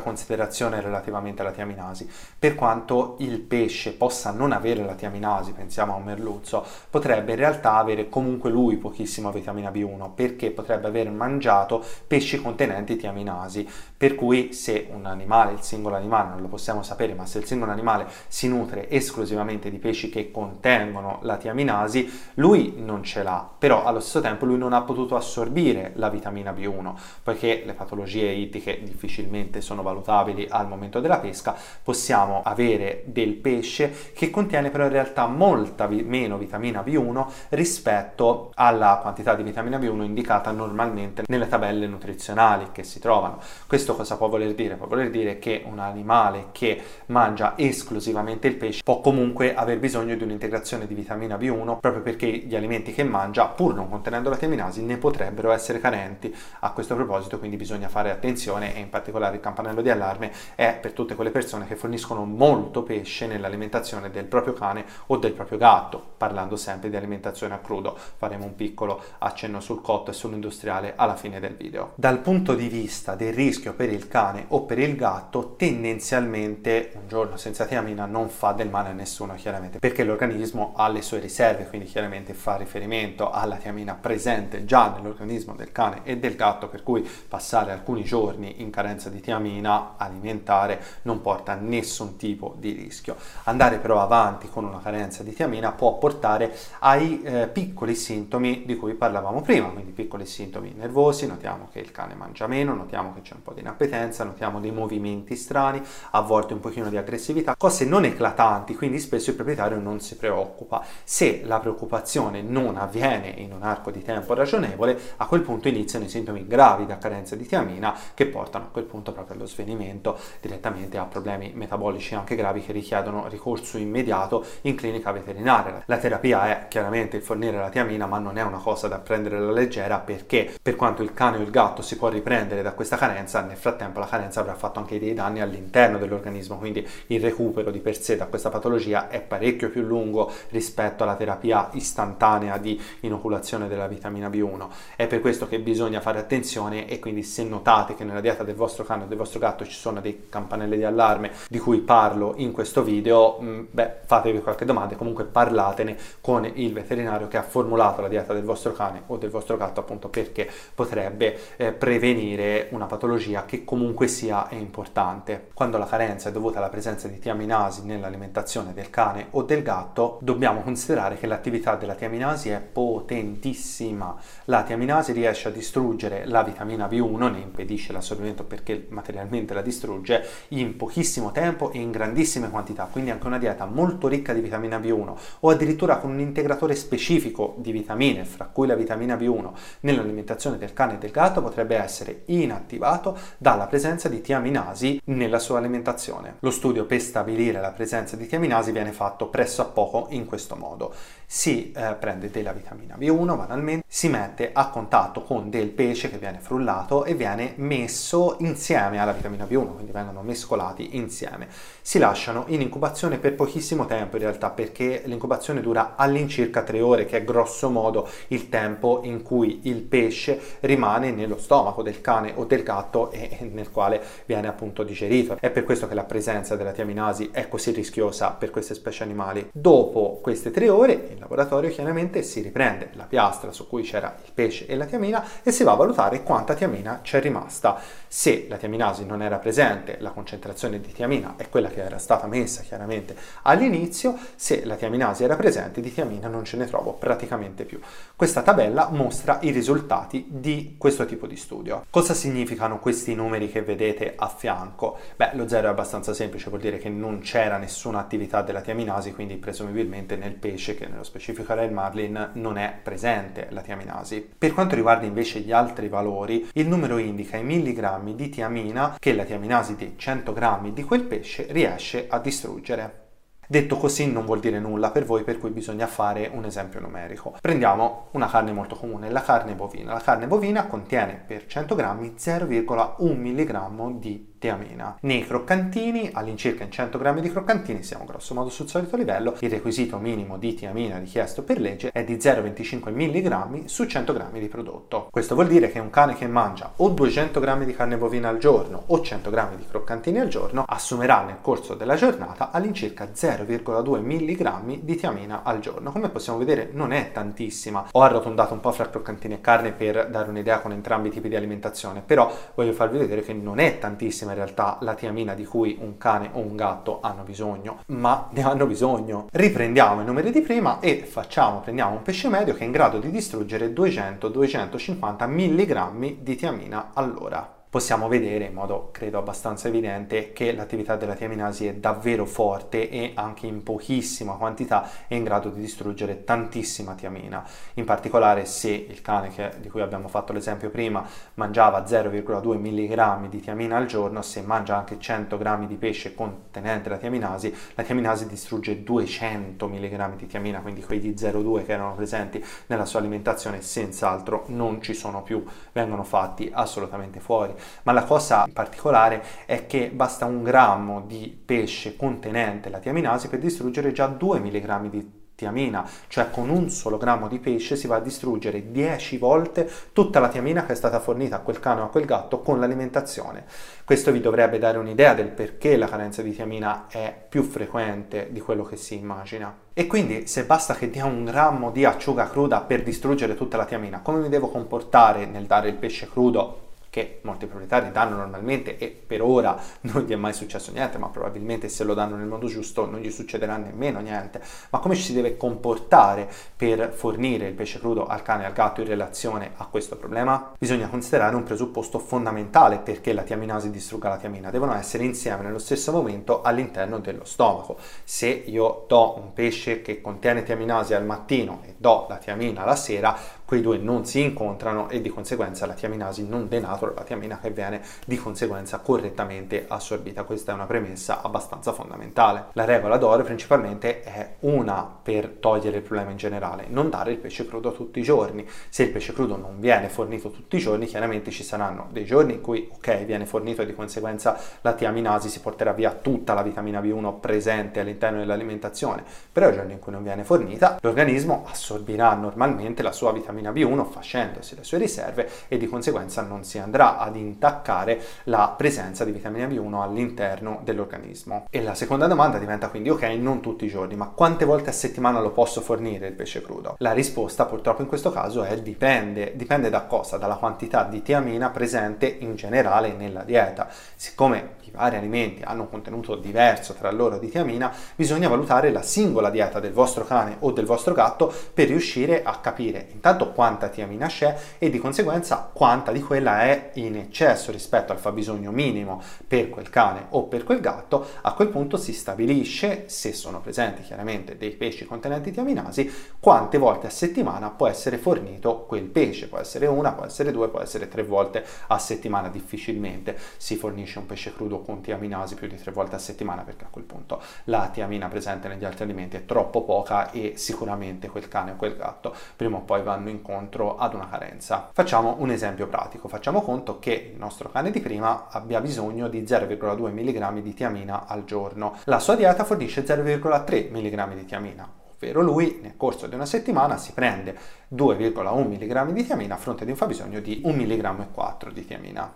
considerazione 0.00 0.80
relativamente 0.80 1.42
alla 1.42 1.50
tiaminasi. 1.50 2.08
Per 2.38 2.54
quanto 2.54 3.16
il 3.18 3.40
pesce 3.40 3.92
possa 3.92 4.30
non 4.30 4.52
avere 4.52 4.84
la 4.84 4.94
tiaminasi, 4.94 5.52
pensiamo 5.52 5.94
a 5.94 5.96
un 5.96 6.04
merluzzo, 6.04 6.64
potrebbe 6.90 7.32
in 7.32 7.38
realtà 7.38 7.76
avere 7.76 8.08
comunque 8.08 8.50
lui 8.50 8.76
pochissima 8.76 9.30
vitamina 9.30 9.70
B1 9.70 10.12
perché 10.14 10.50
potrebbe 10.50 10.88
aver 10.88 11.10
mangiato 11.10 11.84
pesci 12.06 12.40
contenenti 12.40 12.96
tiaminasi. 12.96 13.68
Per 14.04 14.16
cui 14.16 14.52
se 14.52 14.88
un 14.90 15.06
animale, 15.06 15.52
il 15.52 15.62
singolo 15.62 15.96
animale, 15.96 16.28
non 16.28 16.42
lo 16.42 16.48
possiamo 16.48 16.82
sapere, 16.82 17.14
ma 17.14 17.24
se 17.24 17.38
il 17.38 17.46
singolo 17.46 17.70
animale 17.70 18.06
si 18.28 18.48
nutre 18.48 18.90
esclusivamente 18.90 19.70
di 19.70 19.78
pesci 19.78 20.10
che 20.10 20.30
contengono 20.30 21.20
la 21.22 21.38
tiaminasi, 21.38 22.32
lui 22.34 22.74
non 22.84 23.02
ce 23.02 23.22
l'ha, 23.22 23.48
però 23.56 23.82
allo 23.82 24.00
stesso 24.00 24.20
tempo 24.20 24.44
lui 24.44 24.58
non 24.58 24.74
ha 24.74 24.82
potuto 24.82 25.16
assorbire 25.16 25.92
la 25.94 26.10
vitamina 26.10 26.52
B1, 26.52 26.92
poiché 27.22 27.62
le 27.64 27.72
patologie 27.72 28.30
ittiche 28.30 28.82
difficilmente 28.82 29.62
sono 29.62 29.80
valutabili 29.80 30.48
al 30.50 30.68
momento 30.68 31.00
della 31.00 31.16
pesca, 31.16 31.56
possiamo 31.82 32.42
avere 32.44 33.04
del 33.06 33.32
pesce 33.32 34.12
che 34.12 34.28
contiene 34.28 34.68
però 34.68 34.84
in 34.84 34.92
realtà 34.92 35.26
molta 35.26 35.86
vi- 35.86 36.02
meno 36.02 36.36
vitamina 36.36 36.82
B1 36.82 37.24
rispetto 37.48 38.50
alla 38.56 38.98
quantità 39.00 39.34
di 39.34 39.42
vitamina 39.42 39.78
B1 39.78 40.02
indicata 40.02 40.50
normalmente 40.50 41.22
nelle 41.26 41.48
tabelle 41.48 41.86
nutrizionali 41.86 42.66
che 42.70 42.82
si 42.82 43.00
trovano. 43.00 43.38
Questo 43.66 43.92
cosa 43.94 44.16
può 44.16 44.28
voler 44.28 44.54
dire? 44.54 44.76
Può 44.76 44.86
voler 44.86 45.10
dire 45.10 45.38
che 45.38 45.62
un 45.64 45.78
animale 45.78 46.46
che 46.52 46.80
mangia 47.06 47.54
esclusivamente 47.56 48.46
il 48.46 48.56
pesce 48.56 48.82
può 48.82 49.00
comunque 49.00 49.54
aver 49.54 49.78
bisogno 49.78 50.14
di 50.14 50.22
un'integrazione 50.22 50.86
di 50.86 50.94
vitamina 50.94 51.36
B1 51.36 51.78
proprio 51.80 52.02
perché 52.02 52.26
gli 52.26 52.54
alimenti 52.54 52.92
che 52.92 53.04
mangia, 53.04 53.46
pur 53.46 53.74
non 53.74 53.88
contenendo 53.88 54.30
la 54.30 54.36
tiaminasi, 54.36 54.82
ne 54.82 54.96
potrebbero 54.96 55.52
essere 55.52 55.80
carenti. 55.80 56.34
A 56.60 56.72
questo 56.72 56.94
proposito 56.94 57.38
quindi 57.38 57.56
bisogna 57.56 57.88
fare 57.88 58.10
attenzione 58.10 58.74
e 58.74 58.80
in 58.80 58.90
particolare 58.90 59.36
il 59.36 59.42
campanello 59.42 59.82
di 59.82 59.90
allarme 59.90 60.32
è 60.54 60.76
per 60.80 60.92
tutte 60.92 61.14
quelle 61.14 61.30
persone 61.30 61.66
che 61.66 61.76
forniscono 61.76 62.24
molto 62.24 62.82
pesce 62.82 63.26
nell'alimentazione 63.26 64.10
del 64.10 64.24
proprio 64.24 64.52
cane 64.52 64.84
o 65.06 65.16
del 65.16 65.32
proprio 65.32 65.58
gatto, 65.58 66.02
parlando 66.16 66.56
sempre 66.56 66.90
di 66.90 66.96
alimentazione 66.96 67.54
a 67.54 67.58
crudo. 67.58 67.96
Faremo 68.16 68.44
un 68.44 68.54
piccolo 68.54 69.02
accenno 69.18 69.60
sul 69.60 69.80
cotto 69.80 70.10
e 70.10 70.14
sull'industriale 70.14 70.94
alla 70.96 71.16
fine 71.16 71.40
del 71.40 71.54
video. 71.54 71.92
Dal 71.94 72.20
punto 72.20 72.54
di 72.54 72.68
vista 72.68 73.14
del 73.14 73.32
rischio 73.32 73.73
per 73.74 73.92
il 73.92 74.08
cane 74.08 74.46
o 74.48 74.62
per 74.62 74.78
il 74.78 74.96
gatto, 74.96 75.54
tendenzialmente 75.56 76.92
un 76.94 77.08
giorno 77.08 77.36
senza 77.36 77.66
tiamina 77.66 78.06
non 78.06 78.28
fa 78.28 78.52
del 78.52 78.70
male 78.70 78.90
a 78.90 78.92
nessuno, 78.92 79.34
chiaramente, 79.34 79.78
perché 79.78 80.04
l'organismo 80.04 80.72
ha 80.76 80.88
le 80.88 81.02
sue 81.02 81.18
riserve, 81.18 81.68
quindi 81.68 81.86
chiaramente 81.86 82.34
fa 82.34 82.56
riferimento 82.56 83.30
alla 83.30 83.56
tiamina 83.56 83.94
presente 83.94 84.64
già 84.64 84.90
nell'organismo 84.90 85.54
del 85.54 85.72
cane 85.72 86.00
e 86.04 86.18
del 86.18 86.36
gatto, 86.36 86.68
per 86.68 86.82
cui 86.82 87.06
passare 87.28 87.72
alcuni 87.72 88.04
giorni 88.04 88.62
in 88.62 88.70
carenza 88.70 89.10
di 89.10 89.20
tiamina 89.20 89.94
alimentare 89.96 90.80
non 91.02 91.20
porta 91.20 91.54
nessun 91.54 92.16
tipo 92.16 92.54
di 92.58 92.72
rischio. 92.72 93.16
Andare 93.44 93.78
però 93.78 94.00
avanti 94.00 94.48
con 94.48 94.64
una 94.64 94.80
carenza 94.80 95.22
di 95.22 95.32
tiamina 95.32 95.72
può 95.72 95.98
portare 95.98 96.54
ai 96.80 97.22
eh, 97.22 97.48
piccoli 97.48 97.94
sintomi 97.94 98.62
di 98.64 98.76
cui 98.76 98.94
parlavamo 98.94 99.40
prima, 99.40 99.68
quindi 99.68 99.92
piccoli 99.92 100.26
sintomi 100.26 100.72
nervosi, 100.76 101.26
notiamo 101.26 101.68
che 101.72 101.80
il 101.80 101.90
cane 101.90 102.14
mangia 102.14 102.46
meno, 102.46 102.74
notiamo 102.74 103.12
che 103.14 103.22
c'è 103.22 103.34
un 103.34 103.42
po' 103.42 103.52
di 103.52 103.62
inappetenza, 103.64 104.24
notiamo 104.24 104.60
dei 104.60 104.70
movimenti 104.70 105.34
strani, 105.36 105.82
a 106.10 106.20
volte 106.20 106.52
un 106.52 106.60
pochino 106.60 106.90
di 106.90 106.96
aggressività, 106.96 107.56
cose 107.56 107.86
non 107.86 108.04
eclatanti, 108.04 108.74
quindi 108.74 108.98
spesso 108.98 109.30
il 109.30 109.36
proprietario 109.36 109.78
non 109.78 110.00
si 110.00 110.16
preoccupa. 110.16 110.84
Se 111.02 111.42
la 111.44 111.58
preoccupazione 111.58 112.42
non 112.42 112.76
avviene 112.76 113.28
in 113.28 113.52
un 113.52 113.62
arco 113.62 113.90
di 113.90 114.02
tempo 114.02 114.34
ragionevole, 114.34 114.98
a 115.16 115.26
quel 115.26 115.40
punto 115.40 115.68
iniziano 115.68 116.04
i 116.04 116.08
sintomi 116.08 116.46
gravi 116.46 116.86
da 116.86 116.98
carenza 116.98 117.34
di 117.34 117.46
tiamina 117.46 117.96
che 118.12 118.26
portano 118.26 118.66
a 118.66 118.68
quel 118.68 118.84
punto 118.84 119.12
proprio 119.12 119.36
allo 119.36 119.46
svenimento 119.46 120.18
direttamente 120.40 120.98
a 120.98 121.04
problemi 121.04 121.52
metabolici 121.54 122.14
anche 122.14 122.34
gravi 122.36 122.60
che 122.60 122.72
richiedono 122.72 123.28
ricorso 123.28 123.78
immediato 123.78 124.44
in 124.62 124.74
clinica 124.74 125.10
veterinaria. 125.10 125.82
La 125.86 125.96
terapia 125.96 126.48
è 126.48 126.68
chiaramente 126.68 127.16
il 127.16 127.22
fornire 127.22 127.56
la 127.56 127.70
tiamina, 127.70 128.06
ma 128.06 128.18
non 128.18 128.36
è 128.36 128.42
una 128.42 128.58
cosa 128.58 128.88
da 128.88 128.98
prendere 128.98 129.36
alla 129.36 129.52
leggera 129.52 129.98
perché 129.98 130.54
per 130.60 130.76
quanto 130.76 131.02
il 131.02 131.14
cane 131.14 131.38
o 131.38 131.40
il 131.40 131.50
gatto 131.50 131.80
si 131.82 131.96
può 131.96 132.08
riprendere 132.08 132.62
da 132.62 132.72
questa 132.72 132.96
carenza, 132.96 133.40
nel 133.54 133.62
frattempo 133.62 134.00
la 134.00 134.06
carenza 134.06 134.40
avrà 134.40 134.54
fatto 134.54 134.80
anche 134.80 134.98
dei 134.98 135.14
danni 135.14 135.40
all'interno 135.40 135.96
dell'organismo, 135.96 136.58
quindi 136.58 136.86
il 137.06 137.20
recupero 137.20 137.70
di 137.70 137.78
per 137.78 137.96
sé 137.96 138.16
da 138.16 138.26
questa 138.26 138.50
patologia 138.50 139.08
è 139.08 139.20
parecchio 139.20 139.70
più 139.70 139.82
lungo 139.82 140.30
rispetto 140.50 141.04
alla 141.04 141.14
terapia 141.14 141.68
istantanea 141.72 142.58
di 142.58 142.80
inoculazione 143.00 143.68
della 143.68 143.86
vitamina 143.86 144.28
B1. 144.28 144.66
È 144.96 145.06
per 145.06 145.20
questo 145.20 145.46
che 145.46 145.60
bisogna 145.60 146.00
fare 146.00 146.18
attenzione 146.18 146.88
e 146.88 146.98
quindi 146.98 147.22
se 147.22 147.44
notate 147.44 147.94
che 147.94 148.02
nella 148.02 148.20
dieta 148.20 148.42
del 148.42 148.56
vostro 148.56 148.84
cane 148.84 149.04
o 149.04 149.06
del 149.06 149.16
vostro 149.16 149.38
gatto 149.38 149.64
ci 149.64 149.76
sono 149.76 150.00
dei 150.00 150.26
campanelli 150.28 150.76
di 150.76 150.84
allarme 150.84 151.30
di 151.48 151.58
cui 151.58 151.78
parlo 151.78 152.34
in 152.36 152.50
questo 152.50 152.82
video, 152.82 153.38
mm, 153.40 153.64
beh, 153.70 153.92
fatevi 154.04 154.40
qualche 154.40 154.64
domanda 154.64 154.96
comunque 154.96 155.24
parlatene 155.24 155.96
con 156.20 156.44
il 156.44 156.72
veterinario 156.72 157.28
che 157.28 157.36
ha 157.36 157.42
formulato 157.42 158.00
la 158.00 158.08
dieta 158.08 158.32
del 158.32 158.42
vostro 158.42 158.72
cane 158.72 159.02
o 159.06 159.16
del 159.16 159.30
vostro 159.30 159.56
gatto 159.56 159.78
appunto 159.78 160.08
perché 160.08 160.50
potrebbe 160.74 161.38
eh, 161.56 161.72
prevenire 161.72 162.66
una 162.70 162.86
patologia 162.86 163.43
che 163.44 163.64
comunque 163.64 164.08
sia 164.08 164.48
è 164.48 164.54
importante. 164.54 165.48
Quando 165.54 165.78
la 165.78 165.86
carenza 165.86 166.28
è 166.28 166.32
dovuta 166.32 166.58
alla 166.58 166.68
presenza 166.68 167.08
di 167.08 167.18
tiaminasi 167.18 167.84
nell'alimentazione 167.84 168.72
del 168.72 168.90
cane 168.90 169.28
o 169.30 169.42
del 169.42 169.62
gatto, 169.62 170.18
dobbiamo 170.22 170.62
considerare 170.62 171.16
che 171.16 171.26
l'attività 171.26 171.76
della 171.76 171.94
tiaminasi 171.94 172.50
è 172.50 172.60
potentissima. 172.60 174.16
La 174.46 174.62
tiaminasi 174.62 175.12
riesce 175.12 175.48
a 175.48 175.50
distruggere 175.52 176.26
la 176.26 176.42
vitamina 176.42 176.86
B1, 176.86 177.30
ne 177.30 177.38
impedisce 177.38 177.92
l'assorbimento 177.92 178.44
perché 178.44 178.86
materialmente 178.88 179.54
la 179.54 179.62
distrugge 179.62 180.24
in 180.48 180.76
pochissimo 180.76 181.32
tempo 181.32 181.70
e 181.70 181.78
in 181.78 181.90
grandissime 181.90 182.50
quantità, 182.50 182.88
quindi 182.90 183.10
anche 183.10 183.26
una 183.26 183.38
dieta 183.38 183.66
molto 183.66 184.08
ricca 184.08 184.32
di 184.32 184.40
vitamina 184.40 184.78
B1 184.78 185.12
o 185.40 185.50
addirittura 185.50 185.98
con 185.98 186.10
un 186.10 186.20
integratore 186.20 186.74
specifico 186.74 187.54
di 187.58 187.72
vitamine, 187.72 188.24
fra 188.24 188.46
cui 188.46 188.66
la 188.66 188.74
vitamina 188.74 189.16
B1, 189.16 189.50
nell'alimentazione 189.80 190.58
del 190.58 190.72
cane 190.72 190.94
e 190.94 190.98
del 190.98 191.10
gatto 191.10 191.42
potrebbe 191.42 191.76
essere 191.76 192.22
inattivato 192.26 193.16
dalla 193.38 193.66
presenza 193.66 194.08
di 194.08 194.20
tiaminasi 194.20 195.00
nella 195.06 195.38
sua 195.38 195.58
alimentazione. 195.58 196.36
Lo 196.40 196.50
studio 196.50 196.84
per 196.84 197.00
stabilire 197.00 197.60
la 197.60 197.72
presenza 197.72 198.16
di 198.16 198.26
tiaminasi 198.26 198.72
viene 198.72 198.92
fatto 198.92 199.28
presso 199.28 199.62
a 199.62 199.66
poco 199.66 200.06
in 200.10 200.26
questo 200.26 200.56
modo. 200.56 200.94
Si 201.36 201.72
eh, 201.72 201.96
prende 201.98 202.30
della 202.30 202.52
vitamina 202.52 202.94
B1 202.96 203.36
banalmente, 203.36 203.84
si 203.88 204.08
mette 204.08 204.50
a 204.52 204.68
contatto 204.68 205.24
con 205.24 205.50
del 205.50 205.66
pesce 205.66 206.08
che 206.08 206.16
viene 206.16 206.38
frullato 206.38 207.04
e 207.04 207.14
viene 207.14 207.54
messo 207.56 208.36
insieme 208.38 209.00
alla 209.00 209.10
vitamina 209.10 209.44
B1, 209.44 209.74
quindi 209.74 209.90
vengono 209.90 210.22
mescolati 210.22 210.96
insieme. 210.96 211.48
Si 211.82 211.98
lasciano 211.98 212.44
in 212.46 212.60
incubazione 212.60 213.18
per 213.18 213.34
pochissimo 213.34 213.84
tempo 213.84 214.14
in 214.14 214.22
realtà 214.22 214.50
perché 214.50 215.02
l'incubazione 215.06 215.60
dura 215.60 215.94
all'incirca 215.96 216.62
3 216.62 216.80
ore, 216.80 217.04
che 217.04 217.16
è 217.16 217.24
grosso 217.24 217.68
modo 217.68 218.08
il 218.28 218.48
tempo 218.48 219.00
in 219.02 219.22
cui 219.22 219.62
il 219.64 219.82
pesce 219.82 220.40
rimane 220.60 221.10
nello 221.10 221.36
stomaco 221.36 221.82
del 221.82 222.00
cane 222.00 222.32
o 222.36 222.44
del 222.44 222.62
gatto 222.62 223.10
e 223.10 223.50
nel 223.52 223.72
quale 223.72 224.00
viene 224.24 224.46
appunto 224.46 224.84
digerito. 224.84 225.36
È 225.40 225.50
per 225.50 225.64
questo 225.64 225.88
che 225.88 225.94
la 225.94 226.04
presenza 226.04 226.54
della 226.54 226.70
tiaminasi 226.70 227.30
è 227.32 227.48
così 227.48 227.72
rischiosa 227.72 228.30
per 228.30 228.50
queste 228.50 228.74
specie 228.74 229.02
animali. 229.02 229.48
Dopo 229.52 230.20
queste 230.22 230.52
3 230.52 230.68
ore 230.68 231.22
laboratorio 231.24 231.70
chiaramente 231.70 232.22
si 232.22 232.40
riprende 232.42 232.90
la 232.92 233.04
piastra 233.04 233.50
su 233.50 233.66
cui 233.66 233.82
c'era 233.82 234.14
il 234.24 234.32
pesce 234.32 234.66
e 234.66 234.76
la 234.76 234.84
tiamina 234.84 235.24
e 235.42 235.52
si 235.52 235.64
va 235.64 235.72
a 235.72 235.76
valutare 235.76 236.22
quanta 236.22 236.54
tiamina 236.54 237.00
c'è 237.02 237.20
rimasta. 237.20 237.80
Se 238.06 238.46
la 238.48 238.56
tiaminasi 238.56 239.06
non 239.06 239.22
era 239.22 239.38
presente, 239.38 239.96
la 240.00 240.10
concentrazione 240.10 240.80
di 240.80 240.92
tiamina 240.92 241.34
è 241.36 241.48
quella 241.48 241.68
che 241.68 241.82
era 241.82 241.98
stata 241.98 242.26
messa 242.26 242.62
chiaramente 242.62 243.16
all'inizio, 243.42 244.16
se 244.36 244.64
la 244.64 244.76
tiaminasi 244.76 245.24
era 245.24 245.34
presente 245.34 245.80
di 245.80 245.92
tiamina 245.92 246.28
non 246.28 246.44
ce 246.44 246.56
ne 246.56 246.66
trovo 246.66 246.92
praticamente 246.92 247.64
più. 247.64 247.80
Questa 248.14 248.42
tabella 248.42 248.90
mostra 248.90 249.38
i 249.40 249.50
risultati 249.50 250.26
di 250.28 250.74
questo 250.78 251.06
tipo 251.06 251.26
di 251.26 251.36
studio. 251.36 251.86
Cosa 251.88 252.12
significano 252.12 252.78
questi 252.78 253.14
numeri 253.14 253.50
che 253.50 253.62
vedete 253.62 254.12
a 254.16 254.28
fianco? 254.28 254.98
Beh, 255.16 255.30
lo 255.34 255.48
zero 255.48 255.68
è 255.68 255.70
abbastanza 255.70 256.12
semplice, 256.12 256.50
vuol 256.50 256.60
dire 256.60 256.78
che 256.78 256.90
non 256.90 257.20
c'era 257.20 257.56
nessuna 257.56 257.98
attività 257.98 258.42
della 258.42 258.60
tiaminasi, 258.60 259.12
quindi 259.14 259.36
presumibilmente 259.36 260.16
nel 260.16 260.34
pesce, 260.34 260.74
che 260.74 260.86
nello 260.86 261.03
specifico 261.04 261.52
era 261.52 261.62
il 261.62 261.72
marlin, 261.72 262.30
non 262.34 262.58
è 262.58 262.74
presente 262.82 263.48
la 263.50 263.60
tiaminasi. 263.60 264.34
Per 264.36 264.52
quanto 264.52 264.74
riguarda 264.74 265.06
invece 265.06 265.40
gli 265.40 265.52
altri 265.52 265.88
valori, 265.88 266.48
il 266.54 266.66
numero 266.66 266.98
indica 266.98 267.36
i 267.36 267.44
milligrammi 267.44 268.14
di 268.14 268.28
tiamina 268.28 268.96
che 268.98 269.14
la 269.14 269.24
tiaminasi 269.24 269.76
di 269.76 269.94
100 269.96 270.32
grammi 270.32 270.72
di 270.72 270.82
quel 270.82 271.04
pesce 271.04 271.46
riesce 271.50 272.06
a 272.08 272.18
distruggere. 272.18 273.02
Detto 273.46 273.76
così 273.76 274.10
non 274.10 274.24
vuol 274.24 274.40
dire 274.40 274.58
nulla 274.58 274.90
per 274.90 275.04
voi, 275.04 275.22
per 275.22 275.38
cui 275.38 275.50
bisogna 275.50 275.86
fare 275.86 276.30
un 276.32 276.44
esempio 276.44 276.80
numerico. 276.80 277.36
Prendiamo 277.40 278.08
una 278.12 278.26
carne 278.26 278.52
molto 278.52 278.74
comune, 278.74 279.10
la 279.10 279.22
carne 279.22 279.54
bovina. 279.54 279.92
La 279.92 280.00
carne 280.00 280.26
bovina 280.26 280.66
contiene 280.66 281.22
per 281.26 281.46
100 281.46 281.74
grammi 281.74 282.14
0,1 282.18 283.14
mg 283.14 283.98
di 283.98 284.33
tiamina. 284.44 284.98
Nei 285.00 285.24
croccantini, 285.24 286.10
all'incirca 286.12 286.64
in 286.64 286.70
100 286.70 286.98
grammi 286.98 287.22
di 287.22 287.30
croccantini, 287.30 287.82
siamo 287.82 288.04
grosso 288.04 288.34
modo 288.34 288.50
sul 288.50 288.68
solito 288.68 288.94
livello, 288.94 289.34
il 289.38 289.48
requisito 289.48 289.96
minimo 289.96 290.36
di 290.36 290.52
tiamina 290.52 290.98
richiesto 290.98 291.42
per 291.42 291.58
legge 291.58 291.90
è 291.90 292.04
di 292.04 292.16
0,25 292.16 292.92
mg 292.92 293.64
su 293.64 293.86
100 293.86 294.12
grammi 294.12 294.40
di 294.40 294.48
prodotto. 294.48 295.08
Questo 295.10 295.34
vuol 295.34 295.46
dire 295.46 295.72
che 295.72 295.78
un 295.78 295.88
cane 295.88 296.14
che 296.14 296.26
mangia 296.26 296.74
o 296.76 296.90
200 296.90 297.40
grammi 297.40 297.64
di 297.64 297.74
carne 297.74 297.96
bovina 297.96 298.28
al 298.28 298.36
giorno 298.36 298.82
o 298.88 299.00
100 299.00 299.30
grammi 299.30 299.56
di 299.56 299.64
croccantini 299.66 300.20
al 300.20 300.28
giorno 300.28 300.64
assumerà 300.66 301.22
nel 301.22 301.38
corso 301.40 301.72
della 301.72 301.94
giornata 301.94 302.50
all'incirca 302.50 303.08
0,2 303.14 304.00
mg 304.02 304.80
di 304.80 304.96
tiamina 304.96 305.42
al 305.42 305.60
giorno. 305.60 305.90
Come 305.90 306.10
possiamo 306.10 306.38
vedere 306.38 306.68
non 306.70 306.92
è 306.92 307.12
tantissima. 307.12 307.86
Ho 307.92 308.02
arrotondato 308.02 308.52
un 308.52 308.60
po' 308.60 308.72
fra 308.72 308.90
croccantini 308.90 309.32
e 309.32 309.40
carne 309.40 309.72
per 309.72 310.10
dare 310.10 310.28
un'idea 310.28 310.60
con 310.60 310.72
entrambi 310.72 311.08
i 311.08 311.12
tipi 311.12 311.30
di 311.30 311.36
alimentazione, 311.36 312.02
però 312.04 312.30
voglio 312.54 312.72
farvi 312.72 312.98
vedere 312.98 313.22
che 313.22 313.32
non 313.32 313.58
è 313.58 313.78
tantissima 313.78 314.32
in 314.34 314.40
realtà 314.40 314.78
la 314.80 314.94
tiamina 314.94 315.34
di 315.34 315.44
cui 315.44 315.78
un 315.80 315.96
cane 315.96 316.30
o 316.32 316.40
un 316.40 316.56
gatto 316.56 317.00
hanno 317.00 317.22
bisogno, 317.22 317.82
ma 317.86 318.28
ne 318.32 318.42
hanno 318.42 318.66
bisogno. 318.66 319.28
Riprendiamo 319.30 320.02
i 320.02 320.04
numeri 320.04 320.30
di 320.30 320.40
prima 320.40 320.80
e 320.80 321.04
facciamo, 321.04 321.60
prendiamo 321.60 321.94
un 321.96 322.02
pesce 322.02 322.28
medio 322.28 322.54
che 322.54 322.60
è 322.60 322.64
in 322.66 322.72
grado 322.72 322.98
di 322.98 323.10
distruggere 323.10 323.72
200-250 323.72 325.28
mg 325.28 326.16
di 326.20 326.36
tiamina 326.36 326.90
all'ora 326.92 327.62
possiamo 327.74 328.06
vedere 328.06 328.44
in 328.44 328.54
modo 328.54 328.90
credo 328.92 329.18
abbastanza 329.18 329.66
evidente 329.66 330.32
che 330.32 330.52
l'attività 330.52 330.94
della 330.94 331.14
tiaminasi 331.14 331.66
è 331.66 331.74
davvero 331.74 332.24
forte 332.24 332.88
e 332.88 333.10
anche 333.16 333.48
in 333.48 333.64
pochissima 333.64 334.34
quantità 334.34 334.88
è 335.08 335.16
in 335.16 335.24
grado 335.24 335.48
di 335.48 335.60
distruggere 335.60 336.22
tantissima 336.22 336.94
tiamina. 336.94 337.44
In 337.74 337.84
particolare 337.84 338.44
se 338.44 338.70
il 338.70 339.02
cane 339.02 339.30
che, 339.30 339.54
di 339.58 339.68
cui 339.68 339.80
abbiamo 339.80 340.06
fatto 340.06 340.32
l'esempio 340.32 340.70
prima 340.70 341.04
mangiava 341.34 341.82
0,2 341.82 342.56
mg 342.56 343.28
di 343.28 343.40
tiamina 343.40 343.76
al 343.76 343.86
giorno, 343.86 344.22
se 344.22 344.40
mangia 344.42 344.76
anche 344.76 345.00
100 345.00 345.36
g 345.36 345.66
di 345.66 345.74
pesce 345.74 346.14
contenente 346.14 346.88
la 346.88 346.96
tiaminasi, 346.98 347.52
la 347.74 347.82
tiaminasi 347.82 348.28
distrugge 348.28 348.84
200 348.84 349.66
mg 349.66 350.14
di 350.14 350.26
tiamina, 350.28 350.60
quindi 350.60 350.80
quei 350.80 351.00
di 351.00 351.10
0,2 351.14 351.64
che 351.64 351.72
erano 351.72 351.96
presenti 351.96 352.40
nella 352.66 352.84
sua 352.84 353.00
alimentazione 353.00 353.62
senz'altro 353.62 354.44
non 354.46 354.80
ci 354.80 354.94
sono 354.94 355.24
più, 355.24 355.44
vengono 355.72 356.04
fatti 356.04 356.48
assolutamente 356.54 357.18
fuori 357.18 357.62
ma 357.82 357.92
la 357.92 358.04
cosa 358.04 358.48
particolare 358.52 359.22
è 359.46 359.66
che 359.66 359.90
basta 359.92 360.24
un 360.24 360.42
grammo 360.42 361.02
di 361.06 361.36
pesce 361.44 361.96
contenente 361.96 362.70
la 362.70 362.78
tiaminasi 362.78 363.28
per 363.28 363.38
distruggere 363.38 363.92
già 363.92 364.06
2 364.06 364.38
mg 364.38 364.88
di 364.88 365.22
tiamina, 365.34 365.88
cioè 366.08 366.30
con 366.30 366.48
un 366.48 366.70
solo 366.70 366.96
grammo 366.96 367.28
di 367.28 367.38
pesce 367.38 367.76
si 367.76 367.86
va 367.86 367.96
a 367.96 368.00
distruggere 368.00 368.70
10 368.70 369.18
volte 369.18 369.68
tutta 369.92 370.20
la 370.20 370.28
tiamina 370.28 370.64
che 370.64 370.72
è 370.72 370.76
stata 370.76 371.00
fornita 371.00 371.36
a 371.36 371.40
quel 371.40 371.60
cane 371.60 371.80
o 371.80 371.84
a 371.84 371.88
quel 371.88 372.04
gatto 372.04 372.40
con 372.40 372.60
l'alimentazione. 372.60 373.44
Questo 373.84 374.12
vi 374.12 374.20
dovrebbe 374.20 374.58
dare 374.58 374.78
un'idea 374.78 375.14
del 375.14 375.28
perché 375.28 375.76
la 375.76 375.88
carenza 375.88 376.22
di 376.22 376.32
tiamina 376.32 376.86
è 376.88 377.26
più 377.28 377.42
frequente 377.42 378.28
di 378.30 378.40
quello 378.40 378.62
che 378.62 378.76
si 378.76 378.96
immagina. 378.96 379.62
E 379.74 379.86
quindi 379.86 380.28
se 380.28 380.44
basta 380.44 380.74
che 380.74 380.88
dia 380.88 381.04
un 381.04 381.24
grammo 381.24 381.72
di 381.72 381.84
acciuga 381.84 382.28
cruda 382.28 382.60
per 382.60 382.84
distruggere 382.84 383.34
tutta 383.34 383.56
la 383.56 383.64
tiamina, 383.64 384.00
come 384.02 384.20
mi 384.20 384.28
devo 384.28 384.48
comportare 384.48 385.26
nel 385.26 385.46
dare 385.46 385.68
il 385.68 385.74
pesce 385.74 386.08
crudo 386.08 386.63
che 386.94 387.18
molti 387.22 387.46
proprietari 387.46 387.90
danno 387.90 388.14
normalmente 388.14 388.78
e 388.78 388.86
per 388.86 389.20
ora 389.20 389.60
non 389.80 390.02
gli 390.02 390.12
è 390.12 390.14
mai 390.14 390.32
successo 390.32 390.70
niente, 390.70 390.96
ma 390.96 391.08
probabilmente 391.08 391.68
se 391.68 391.82
lo 391.82 391.92
danno 391.92 392.14
nel 392.14 392.28
modo 392.28 392.46
giusto 392.46 392.88
non 392.88 393.00
gli 393.00 393.10
succederà 393.10 393.56
nemmeno 393.56 393.98
niente. 393.98 394.40
Ma 394.70 394.78
come 394.78 394.94
ci 394.94 395.02
si 395.02 395.12
deve 395.12 395.36
comportare 395.36 396.30
per 396.54 396.92
fornire 396.92 397.48
il 397.48 397.54
pesce 397.54 397.80
crudo 397.80 398.06
al 398.06 398.22
cane 398.22 398.44
e 398.44 398.46
al 398.46 398.52
gatto 398.52 398.80
in 398.80 398.86
relazione 398.86 399.54
a 399.56 399.66
questo 399.66 399.96
problema? 399.96 400.52
Bisogna 400.56 400.86
considerare 400.86 401.34
un 401.34 401.42
presupposto 401.42 401.98
fondamentale 401.98 402.78
perché 402.78 403.12
la 403.12 403.22
tiaminasi 403.22 403.70
distrugga 403.70 404.10
la 404.10 404.16
tiamina. 404.16 404.50
Devono 404.50 404.76
essere 404.76 405.02
insieme 405.02 405.42
nello 405.42 405.58
stesso 405.58 405.90
momento 405.90 406.42
all'interno 406.42 407.00
dello 407.00 407.24
stomaco. 407.24 407.76
Se 408.04 408.28
io 408.28 408.84
do 408.86 409.18
un 409.18 409.32
pesce 409.32 409.82
che 409.82 410.00
contiene 410.00 410.44
tiaminasi 410.44 410.94
al 410.94 411.04
mattino 411.04 411.62
e 411.64 411.74
do 411.76 412.06
la 412.08 412.18
tiamina 412.18 412.64
la 412.64 412.76
sera, 412.76 413.18
quei 413.44 413.60
due 413.60 413.76
non 413.78 414.06
si 414.06 414.22
incontrano 414.22 414.88
e 414.88 415.00
di 415.00 415.10
conseguenza 415.10 415.66
la 415.66 415.74
tiaminasi 415.74 416.26
non 416.26 416.48
denatura 416.48 416.92
la 416.94 417.02
tiamina 417.02 417.38
che 417.40 417.50
viene 417.50 417.82
di 418.06 418.16
conseguenza 418.16 418.78
correttamente 418.78 419.66
assorbita. 419.68 420.24
Questa 420.24 420.52
è 420.52 420.54
una 420.54 420.66
premessa 420.66 421.20
abbastanza 421.22 421.72
fondamentale. 421.72 422.46
La 422.52 422.64
regola 422.64 422.96
d'oro 422.96 423.22
principalmente 423.22 424.02
è 424.02 424.36
una 424.40 424.90
per 425.02 425.28
togliere 425.40 425.78
il 425.78 425.82
problema 425.82 426.10
in 426.10 426.16
generale, 426.16 426.66
non 426.68 426.88
dare 426.88 427.12
il 427.12 427.18
pesce 427.18 427.46
crudo 427.46 427.72
tutti 427.72 427.98
i 427.98 428.02
giorni. 428.02 428.48
Se 428.68 428.84
il 428.84 428.90
pesce 428.90 429.12
crudo 429.12 429.36
non 429.36 429.60
viene 429.60 429.88
fornito 429.88 430.30
tutti 430.30 430.56
i 430.56 430.60
giorni, 430.60 430.86
chiaramente 430.86 431.30
ci 431.30 431.42
saranno 431.42 431.88
dei 431.90 432.04
giorni 432.04 432.34
in 432.34 432.40
cui 432.40 432.68
ok, 432.72 433.04
viene 433.04 433.26
fornito 433.26 433.62
e 433.62 433.66
di 433.66 433.74
conseguenza 433.74 434.38
la 434.62 434.72
tiaminasi 434.72 435.28
si 435.28 435.40
porterà 435.40 435.72
via 435.72 435.92
tutta 435.92 436.32
la 436.32 436.42
vitamina 436.42 436.80
B1 436.80 437.20
presente 437.20 437.80
all'interno 437.80 438.18
dell'alimentazione, 438.18 439.04
però 439.30 439.50
i 439.50 439.52
giorni 439.52 439.72
in 439.72 439.78
cui 439.80 439.92
non 439.92 440.02
viene 440.02 440.24
fornita, 440.24 440.78
l'organismo 440.80 441.44
assorbirà 441.46 442.14
normalmente 442.14 442.82
la 442.82 442.92
sua 442.92 443.12
vitamina 443.12 443.33
vitamina 443.34 443.50
B1 443.50 443.84
facendosi 443.90 444.54
le 444.54 444.64
sue 444.64 444.78
riserve 444.78 445.28
e 445.48 445.56
di 445.56 445.66
conseguenza 445.66 446.22
non 446.22 446.44
si 446.44 446.58
andrà 446.58 446.98
ad 446.98 447.16
intaccare 447.16 448.00
la 448.24 448.54
presenza 448.56 449.04
di 449.04 449.10
vitamina 449.10 449.46
B1 449.46 449.82
all'interno 449.82 450.60
dell'organismo. 450.62 451.46
E 451.50 451.62
la 451.62 451.74
seconda 451.74 452.06
domanda 452.06 452.38
diventa 452.38 452.68
quindi 452.68 452.90
ok, 452.90 453.02
non 453.18 453.40
tutti 453.40 453.64
i 453.64 453.68
giorni, 453.68 453.96
ma 453.96 454.08
quante 454.08 454.44
volte 454.44 454.70
a 454.70 454.72
settimana 454.72 455.20
lo 455.20 455.30
posso 455.30 455.60
fornire 455.60 456.06
il 456.06 456.14
pesce 456.14 456.42
crudo? 456.42 456.76
La 456.78 456.92
risposta 456.92 457.46
purtroppo 457.46 457.82
in 457.82 457.88
questo 457.88 458.12
caso 458.12 458.44
è 458.44 458.60
dipende, 458.60 459.32
dipende 459.34 459.70
da 459.70 459.82
cosa? 459.82 460.16
Dalla 460.16 460.36
quantità 460.36 460.84
di 460.84 461.02
tiamina 461.02 461.50
presente 461.50 462.06
in 462.06 462.36
generale 462.36 462.92
nella 462.92 463.22
dieta. 463.22 463.68
Siccome 463.96 464.56
i 464.62 464.70
vari 464.70 464.96
alimenti 464.96 465.42
hanno 465.42 465.62
un 465.62 465.70
contenuto 465.70 466.16
diverso 466.16 466.74
tra 466.74 466.90
loro 466.90 467.18
di 467.18 467.28
tiamina, 467.28 467.72
bisogna 467.96 468.28
valutare 468.28 468.70
la 468.70 468.82
singola 468.82 469.30
dieta 469.30 469.60
del 469.60 469.72
vostro 469.72 470.04
cane 470.04 470.36
o 470.40 470.52
del 470.52 470.66
vostro 470.66 470.94
gatto 470.94 471.32
per 471.52 471.68
riuscire 471.68 472.22
a 472.22 472.38
capire 472.38 472.86
intanto 472.92 473.23
quanta 473.32 473.68
tiamina 473.68 474.06
c'è 474.06 474.36
e 474.58 474.70
di 474.70 474.78
conseguenza 474.78 475.50
quanta 475.52 475.92
di 475.92 476.00
quella 476.00 476.42
è 476.42 476.70
in 476.74 476.96
eccesso 476.96 477.50
rispetto 477.50 477.92
al 477.92 477.98
fabbisogno 477.98 478.50
minimo 478.50 479.02
per 479.26 479.48
quel 479.50 479.70
cane 479.70 480.06
o 480.10 480.24
per 480.24 480.44
quel 480.44 480.60
gatto. 480.60 481.06
A 481.22 481.32
quel 481.34 481.48
punto 481.48 481.76
si 481.76 481.92
stabilisce, 481.92 482.84
se 482.88 483.12
sono 483.12 483.40
presenti 483.40 483.82
chiaramente 483.82 484.36
dei 484.36 484.50
pesci 484.50 484.84
contenenti 484.84 485.30
tiaminasi, 485.30 485.92
quante 486.20 486.58
volte 486.58 486.86
a 486.86 486.90
settimana 486.90 487.50
può 487.50 487.66
essere 487.66 487.98
fornito 487.98 488.64
quel 488.66 488.84
pesce. 488.84 489.28
Può 489.28 489.38
essere 489.38 489.66
una, 489.66 489.92
può 489.92 490.04
essere 490.04 490.32
due, 490.32 490.48
può 490.48 490.60
essere 490.60 490.88
tre 490.88 491.02
volte 491.02 491.44
a 491.68 491.78
settimana. 491.78 492.28
Difficilmente 492.28 493.16
si 493.36 493.56
fornisce 493.56 493.98
un 493.98 494.06
pesce 494.06 494.32
crudo 494.32 494.60
con 494.60 494.80
tiaminasi 494.80 495.34
più 495.34 495.48
di 495.48 495.56
tre 495.56 495.72
volte 495.72 495.96
a 495.96 495.98
settimana 495.98 496.42
perché 496.42 496.64
a 496.64 496.68
quel 496.68 496.84
punto 496.84 497.22
la 497.44 497.68
tiamina 497.72 498.08
presente 498.08 498.48
negli 498.48 498.64
altri 498.64 498.84
alimenti 498.84 499.16
è 499.16 499.24
troppo 499.24 499.62
poca 499.62 500.10
e 500.10 500.34
sicuramente 500.36 501.08
quel 501.08 501.28
cane 501.28 501.52
o 501.52 501.56
quel 501.56 501.76
gatto 501.76 502.14
prima 502.36 502.56
o 502.56 502.60
poi 502.60 502.82
vanno 502.82 503.08
incontro 503.14 503.76
ad 503.76 503.94
una 503.94 504.08
carenza. 504.08 504.70
Facciamo 504.72 505.16
un 505.18 505.30
esempio 505.30 505.66
pratico, 505.66 506.08
facciamo 506.08 506.42
conto 506.42 506.78
che 506.78 507.10
il 507.12 507.18
nostro 507.18 507.48
cane 507.50 507.70
di 507.70 507.80
prima 507.80 508.28
abbia 508.28 508.60
bisogno 508.60 509.08
di 509.08 509.22
0,2 509.22 509.92
mg 509.92 510.40
di 510.40 510.54
tiamina 510.54 511.06
al 511.06 511.24
giorno. 511.24 511.78
La 511.84 511.98
sua 511.98 512.16
dieta 512.16 512.44
fornisce 512.44 512.84
0,3 512.84 513.70
mg 513.70 514.14
di 514.14 514.24
tiamina, 514.24 514.70
ovvero 514.94 515.20
lui 515.20 515.58
nel 515.62 515.76
corso 515.76 516.06
di 516.06 516.14
una 516.14 516.26
settimana 516.26 516.76
si 516.76 516.92
prende 516.92 517.36
2,1 517.74 518.46
mg 518.46 518.92
di 518.92 519.04
tiamina 519.04 519.34
a 519.34 519.38
fronte 519.38 519.64
di 519.64 519.70
un 519.70 519.76
fabbisogno 519.76 520.20
di 520.20 520.42
1,4 520.44 520.52
mg 520.52 521.52
di 521.52 521.66
tiamina, 521.66 522.14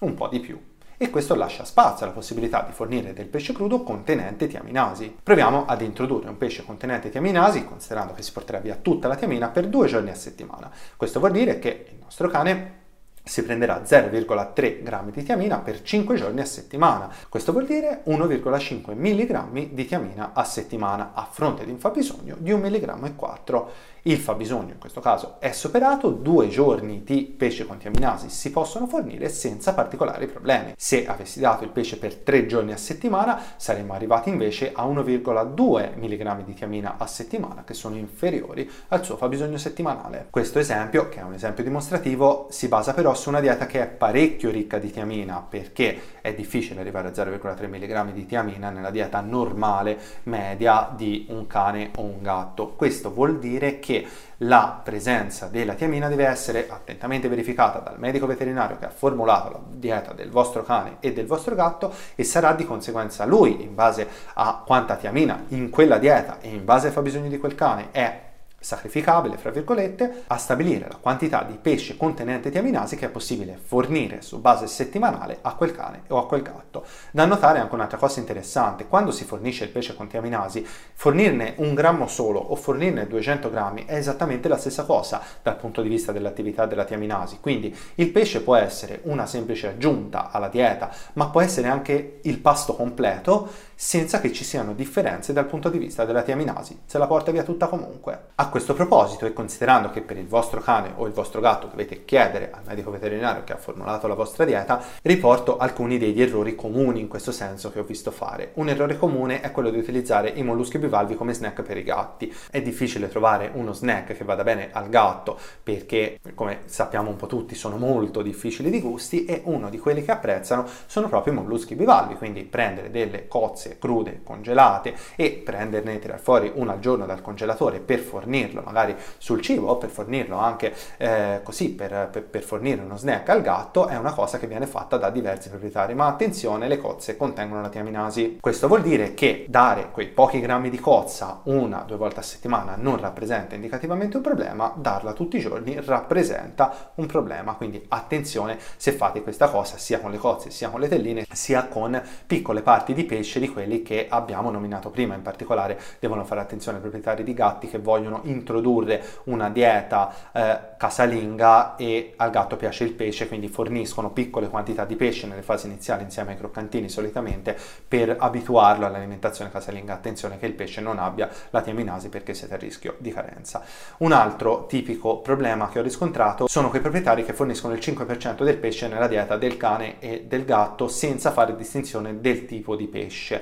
un 0.00 0.14
po' 0.14 0.28
di 0.28 0.40
più 0.40 0.70
e 1.02 1.10
questo 1.10 1.34
lascia 1.34 1.64
spazio 1.64 2.06
alla 2.06 2.14
possibilità 2.14 2.62
di 2.62 2.72
fornire 2.72 3.12
del 3.12 3.26
pesce 3.26 3.52
crudo 3.52 3.82
contenente 3.82 4.46
tiaminasi. 4.46 5.16
Proviamo 5.20 5.66
ad 5.66 5.82
introdurre 5.82 6.28
un 6.28 6.38
pesce 6.38 6.64
contenente 6.64 7.10
tiaminasi, 7.10 7.64
considerando 7.64 8.12
che 8.14 8.22
si 8.22 8.30
porterà 8.30 8.60
via 8.60 8.76
tutta 8.80 9.08
la 9.08 9.16
tiamina 9.16 9.48
per 9.48 9.66
due 9.66 9.88
giorni 9.88 10.10
a 10.10 10.14
settimana. 10.14 10.70
Questo 10.96 11.18
vuol 11.18 11.32
dire 11.32 11.58
che 11.58 11.86
il 11.90 11.98
nostro 12.00 12.28
cane 12.28 12.80
si 13.24 13.42
prenderà 13.42 13.82
0,3 13.82 14.82
g 14.82 15.10
di 15.10 15.22
tiamina 15.24 15.58
per 15.58 15.82
5 15.82 16.14
giorni 16.14 16.40
a 16.40 16.44
settimana. 16.44 17.12
Questo 17.28 17.50
vuol 17.50 17.66
dire 17.66 18.02
1,5 18.06 18.94
mg 18.94 19.72
di 19.72 19.84
tiamina 19.84 20.30
a 20.34 20.44
settimana 20.44 21.10
a 21.14 21.26
fronte 21.28 21.64
di 21.64 21.72
un 21.72 21.78
fabbisogno 21.78 22.36
di 22.38 22.52
1,4 22.52 22.60
mg 22.60 23.68
il 24.04 24.18
fabbisogno 24.18 24.72
in 24.72 24.78
questo 24.78 25.00
caso 25.00 25.36
è 25.38 25.52
superato, 25.52 26.10
due 26.10 26.48
giorni 26.48 27.04
di 27.04 27.22
pesce 27.22 27.66
con 27.66 27.78
tiaminasi 27.78 28.30
si 28.30 28.50
possono 28.50 28.88
fornire 28.88 29.28
senza 29.28 29.74
particolari 29.74 30.26
problemi. 30.26 30.74
Se 30.76 31.06
avessi 31.06 31.38
dato 31.38 31.62
il 31.62 31.70
pesce 31.70 31.98
per 31.98 32.16
tre 32.16 32.46
giorni 32.46 32.72
a 32.72 32.76
settimana 32.76 33.40
saremmo 33.54 33.92
arrivati 33.92 34.28
invece 34.28 34.72
a 34.74 34.84
1,2 34.86 35.96
mg 35.96 36.44
di 36.44 36.54
tiamina 36.54 36.96
a 36.98 37.06
settimana 37.06 37.62
che 37.62 37.74
sono 37.74 37.94
inferiori 37.94 38.68
al 38.88 39.04
suo 39.04 39.16
fabbisogno 39.16 39.56
settimanale. 39.56 40.26
Questo 40.30 40.58
esempio, 40.58 41.08
che 41.08 41.20
è 41.20 41.22
un 41.22 41.34
esempio 41.34 41.62
dimostrativo, 41.62 42.48
si 42.50 42.66
basa 42.66 42.94
però 42.94 43.14
su 43.14 43.28
una 43.28 43.40
dieta 43.40 43.66
che 43.66 43.82
è 43.82 43.86
parecchio 43.86 44.50
ricca 44.50 44.78
di 44.78 44.90
tiamina 44.90 45.46
perché 45.48 46.20
è 46.20 46.34
difficile 46.34 46.80
arrivare 46.80 47.08
a 47.08 47.12
0,3 47.12 47.68
mg 47.68 48.12
di 48.12 48.26
tiamina 48.26 48.70
nella 48.70 48.90
dieta 48.90 49.20
normale 49.20 49.96
media 50.24 50.92
di 50.92 51.26
un 51.28 51.46
cane 51.46 51.90
o 51.96 52.02
un 52.02 52.20
gatto. 52.20 52.72
Questo 52.74 53.12
vuol 53.12 53.38
dire 53.38 53.78
che 53.78 53.91
la 54.38 54.80
presenza 54.82 55.46
della 55.46 55.74
tiamina 55.74 56.08
deve 56.08 56.26
essere 56.26 56.66
attentamente 56.68 57.28
verificata 57.28 57.78
dal 57.78 57.98
medico 57.98 58.26
veterinario 58.26 58.78
che 58.78 58.86
ha 58.86 58.90
formulato 58.90 59.50
la 59.50 59.60
dieta 59.68 60.12
del 60.12 60.30
vostro 60.30 60.62
cane 60.62 60.96
e 61.00 61.12
del 61.12 61.26
vostro 61.26 61.54
gatto 61.54 61.92
e 62.14 62.24
sarà 62.24 62.52
di 62.54 62.64
conseguenza 62.64 63.24
lui, 63.24 63.62
in 63.62 63.74
base 63.74 64.08
a 64.34 64.62
quanta 64.64 64.96
tiamina 64.96 65.44
in 65.48 65.70
quella 65.70 65.98
dieta 65.98 66.38
e 66.40 66.48
in 66.48 66.64
base 66.64 66.88
ai 66.88 66.92
fabbisogni 66.92 67.28
di 67.28 67.38
quel 67.38 67.54
cane 67.54 67.88
è 67.90 68.30
sacrificabile, 68.62 69.36
fra 69.36 69.50
virgolette, 69.50 70.22
a 70.28 70.36
stabilire 70.36 70.86
la 70.88 70.96
quantità 70.96 71.42
di 71.42 71.58
pesce 71.60 71.96
contenente 71.96 72.50
tiaminasi 72.50 72.96
che 72.96 73.06
è 73.06 73.10
possibile 73.10 73.58
fornire 73.60 74.22
su 74.22 74.40
base 74.40 74.66
settimanale 74.66 75.38
a 75.42 75.54
quel 75.54 75.72
cane 75.72 76.02
o 76.08 76.18
a 76.18 76.26
quel 76.26 76.42
gatto. 76.42 76.84
Da 77.10 77.26
notare 77.26 77.58
anche 77.58 77.74
un'altra 77.74 77.98
cosa 77.98 78.20
interessante, 78.20 78.86
quando 78.86 79.10
si 79.10 79.24
fornisce 79.24 79.64
il 79.64 79.70
pesce 79.70 79.94
con 79.94 80.06
tiaminasi, 80.06 80.66
fornirne 80.94 81.54
un 81.56 81.74
grammo 81.74 82.06
solo 82.06 82.38
o 82.38 82.54
fornirne 82.54 83.06
200 83.06 83.50
grammi 83.50 83.84
è 83.84 83.96
esattamente 83.96 84.48
la 84.48 84.56
stessa 84.56 84.84
cosa 84.84 85.20
dal 85.42 85.56
punto 85.56 85.82
di 85.82 85.88
vista 85.88 86.12
dell'attività 86.12 86.66
della 86.66 86.84
tiaminasi, 86.84 87.38
quindi 87.40 87.76
il 87.96 88.10
pesce 88.10 88.42
può 88.42 88.54
essere 88.56 89.00
una 89.04 89.26
semplice 89.26 89.68
aggiunta 89.68 90.30
alla 90.30 90.48
dieta, 90.48 90.90
ma 91.14 91.28
può 91.28 91.40
essere 91.40 91.68
anche 91.68 92.20
il 92.22 92.38
pasto 92.38 92.74
completo 92.74 93.70
senza 93.84 94.20
che 94.20 94.32
ci 94.32 94.44
siano 94.44 94.74
differenze 94.74 95.32
dal 95.32 95.46
punto 95.46 95.68
di 95.68 95.76
vista 95.76 96.04
della 96.04 96.22
tiaminasi, 96.22 96.82
se 96.86 96.98
la 96.98 97.08
porta 97.08 97.32
via 97.32 97.42
tutta 97.42 97.66
comunque. 97.66 98.26
A 98.36 98.48
questo 98.48 98.74
proposito 98.74 99.26
e 99.26 99.32
considerando 99.32 99.90
che 99.90 100.02
per 100.02 100.16
il 100.16 100.28
vostro 100.28 100.60
cane 100.60 100.92
o 100.94 101.06
il 101.08 101.12
vostro 101.12 101.40
gatto 101.40 101.66
dovete 101.66 102.04
chiedere 102.04 102.52
al 102.52 102.62
medico 102.64 102.92
veterinario 102.92 103.42
che 103.42 103.52
ha 103.52 103.56
formulato 103.56 104.06
la 104.06 104.14
vostra 104.14 104.44
dieta, 104.44 104.80
riporto 105.02 105.56
alcuni 105.56 105.98
degli 105.98 106.22
errori 106.22 106.54
comuni 106.54 107.00
in 107.00 107.08
questo 107.08 107.32
senso 107.32 107.72
che 107.72 107.80
ho 107.80 107.82
visto 107.82 108.12
fare. 108.12 108.52
Un 108.54 108.68
errore 108.68 108.96
comune 108.96 109.40
è 109.40 109.50
quello 109.50 109.70
di 109.70 109.78
utilizzare 109.78 110.28
i 110.28 110.44
molluschi 110.44 110.78
bivalvi 110.78 111.16
come 111.16 111.34
snack 111.34 111.62
per 111.62 111.76
i 111.76 111.82
gatti. 111.82 112.32
È 112.52 112.62
difficile 112.62 113.08
trovare 113.08 113.50
uno 113.52 113.72
snack 113.72 114.16
che 114.16 114.24
vada 114.24 114.44
bene 114.44 114.68
al 114.70 114.88
gatto 114.90 115.36
perché, 115.60 116.20
come 116.34 116.60
sappiamo 116.66 117.10
un 117.10 117.16
po' 117.16 117.26
tutti, 117.26 117.56
sono 117.56 117.78
molto 117.78 118.22
difficili 118.22 118.70
di 118.70 118.80
gusti 118.80 119.24
e 119.24 119.42
uno 119.46 119.68
di 119.68 119.80
quelli 119.80 120.04
che 120.04 120.12
apprezzano 120.12 120.66
sono 120.86 121.08
proprio 121.08 121.32
i 121.32 121.36
molluschi 121.36 121.74
bivalvi, 121.74 122.14
quindi 122.14 122.44
prendere 122.44 122.88
delle 122.88 123.26
cozze 123.26 123.70
crude, 123.78 124.20
congelate 124.22 124.94
e 125.16 125.42
prenderne, 125.44 125.98
tirar 125.98 126.20
fuori 126.20 126.50
una 126.54 126.72
al 126.72 126.80
giorno 126.80 127.06
dal 127.06 127.20
congelatore 127.20 127.80
per 127.80 127.98
fornirlo 127.98 128.62
magari 128.62 128.96
sul 129.18 129.40
cibo 129.40 129.68
o 129.68 129.76
per 129.76 129.90
fornirlo 129.90 130.36
anche 130.38 130.74
eh, 130.96 131.40
così 131.42 131.70
per, 131.70 132.08
per, 132.10 132.24
per, 132.24 132.42
fornire 132.42 132.80
uno 132.82 132.96
snack 132.96 133.28
al 133.28 133.42
gatto 133.42 133.86
è 133.86 133.96
una 133.96 134.12
cosa 134.12 134.38
che 134.38 134.46
viene 134.46 134.66
fatta 134.66 134.96
da 134.96 135.10
diversi 135.10 135.48
proprietari. 135.48 135.94
Ma 135.94 136.06
attenzione 136.06 136.68
le 136.68 136.78
cozze 136.78 137.16
contengono 137.16 137.60
la 137.60 137.68
tiaminasi. 137.68 138.38
Questo 138.40 138.68
vuol 138.68 138.82
dire 138.82 139.14
che 139.14 139.46
dare 139.48 139.90
quei 139.90 140.08
pochi 140.08 140.40
grammi 140.40 140.70
di 140.70 140.80
cozza 140.80 141.40
una 141.44 141.84
due 141.86 141.96
volte 141.96 142.20
a 142.20 142.22
settimana 142.22 142.74
non 142.76 142.98
rappresenta 142.98 143.54
indicativamente 143.54 144.16
un 144.16 144.22
problema 144.22 144.72
darla 144.76 145.12
tutti 145.12 145.36
i 145.36 145.40
giorni 145.40 145.78
rappresenta 145.80 146.92
un 146.96 147.06
problema. 147.06 147.54
Quindi 147.54 147.84
attenzione 147.88 148.58
se 148.76 148.92
fate 148.92 149.22
questa 149.22 149.48
cosa 149.48 149.76
sia 149.76 150.00
con 150.00 150.10
le 150.10 150.18
cozze 150.18 150.50
sia 150.50 150.70
con 150.70 150.80
le 150.80 150.88
telline 150.88 151.26
sia 151.32 151.66
con 151.66 152.00
piccole 152.26 152.62
parti 152.62 152.94
di 152.94 153.04
pesce 153.04 153.40
di 153.40 153.48
quelli 153.52 153.82
che 153.82 154.06
abbiamo 154.08 154.50
nominato 154.50 154.90
prima. 154.90 155.14
In 155.14 155.22
particolare 155.22 155.78
devono 155.98 156.24
fare 156.24 156.40
attenzione 156.40 156.76
ai 156.76 156.82
proprietari 156.82 157.22
di 157.22 157.34
gatti 157.34 157.68
che 157.68 157.78
vogliono 157.78 158.20
introdurre 158.24 159.02
una 159.24 159.50
dieta 159.50 160.12
eh, 160.32 160.58
casalinga 160.76 161.76
e 161.76 162.14
al 162.16 162.30
gatto 162.30 162.56
piace 162.56 162.84
il 162.84 162.92
pesce, 162.92 163.28
quindi 163.28 163.48
forniscono 163.48 164.10
piccole 164.10 164.48
quantità 164.48 164.84
di 164.84 164.96
pesce 164.96 165.26
nelle 165.26 165.42
fasi 165.42 165.66
iniziali 165.66 166.02
insieme 166.02 166.32
ai 166.32 166.38
croccantini 166.38 166.88
solitamente 166.88 167.56
per 167.86 168.16
abituarlo 168.18 168.86
all'alimentazione 168.86 169.50
casalinga. 169.50 169.92
Attenzione 169.92 170.38
che 170.38 170.46
il 170.46 170.54
pesce 170.54 170.80
non 170.80 170.98
abbia 170.98 171.28
la 171.50 171.60
tiaminasi 171.60 172.08
perché 172.08 172.34
siete 172.34 172.54
a 172.54 172.56
rischio 172.56 172.96
di 172.98 173.12
carenza. 173.12 173.62
Un 173.98 174.12
altro 174.12 174.66
tipico 174.66 175.18
problema 175.20 175.68
che 175.68 175.78
ho 175.78 175.82
riscontrato 175.82 176.48
sono 176.48 176.70
quei 176.70 176.80
proprietari 176.80 177.24
che 177.24 177.32
forniscono 177.32 177.74
il 177.74 177.80
5% 177.80 178.42
del 178.42 178.56
pesce 178.56 178.88
nella 178.88 179.08
dieta 179.08 179.36
del 179.36 179.56
cane 179.56 180.00
e 180.00 180.24
del 180.26 180.44
gatto 180.44 180.88
senza 180.88 181.30
fare 181.30 181.56
distinzione 181.56 182.20
del 182.20 182.46
tipo 182.46 182.76
di 182.76 182.86
pesce. 182.86 183.41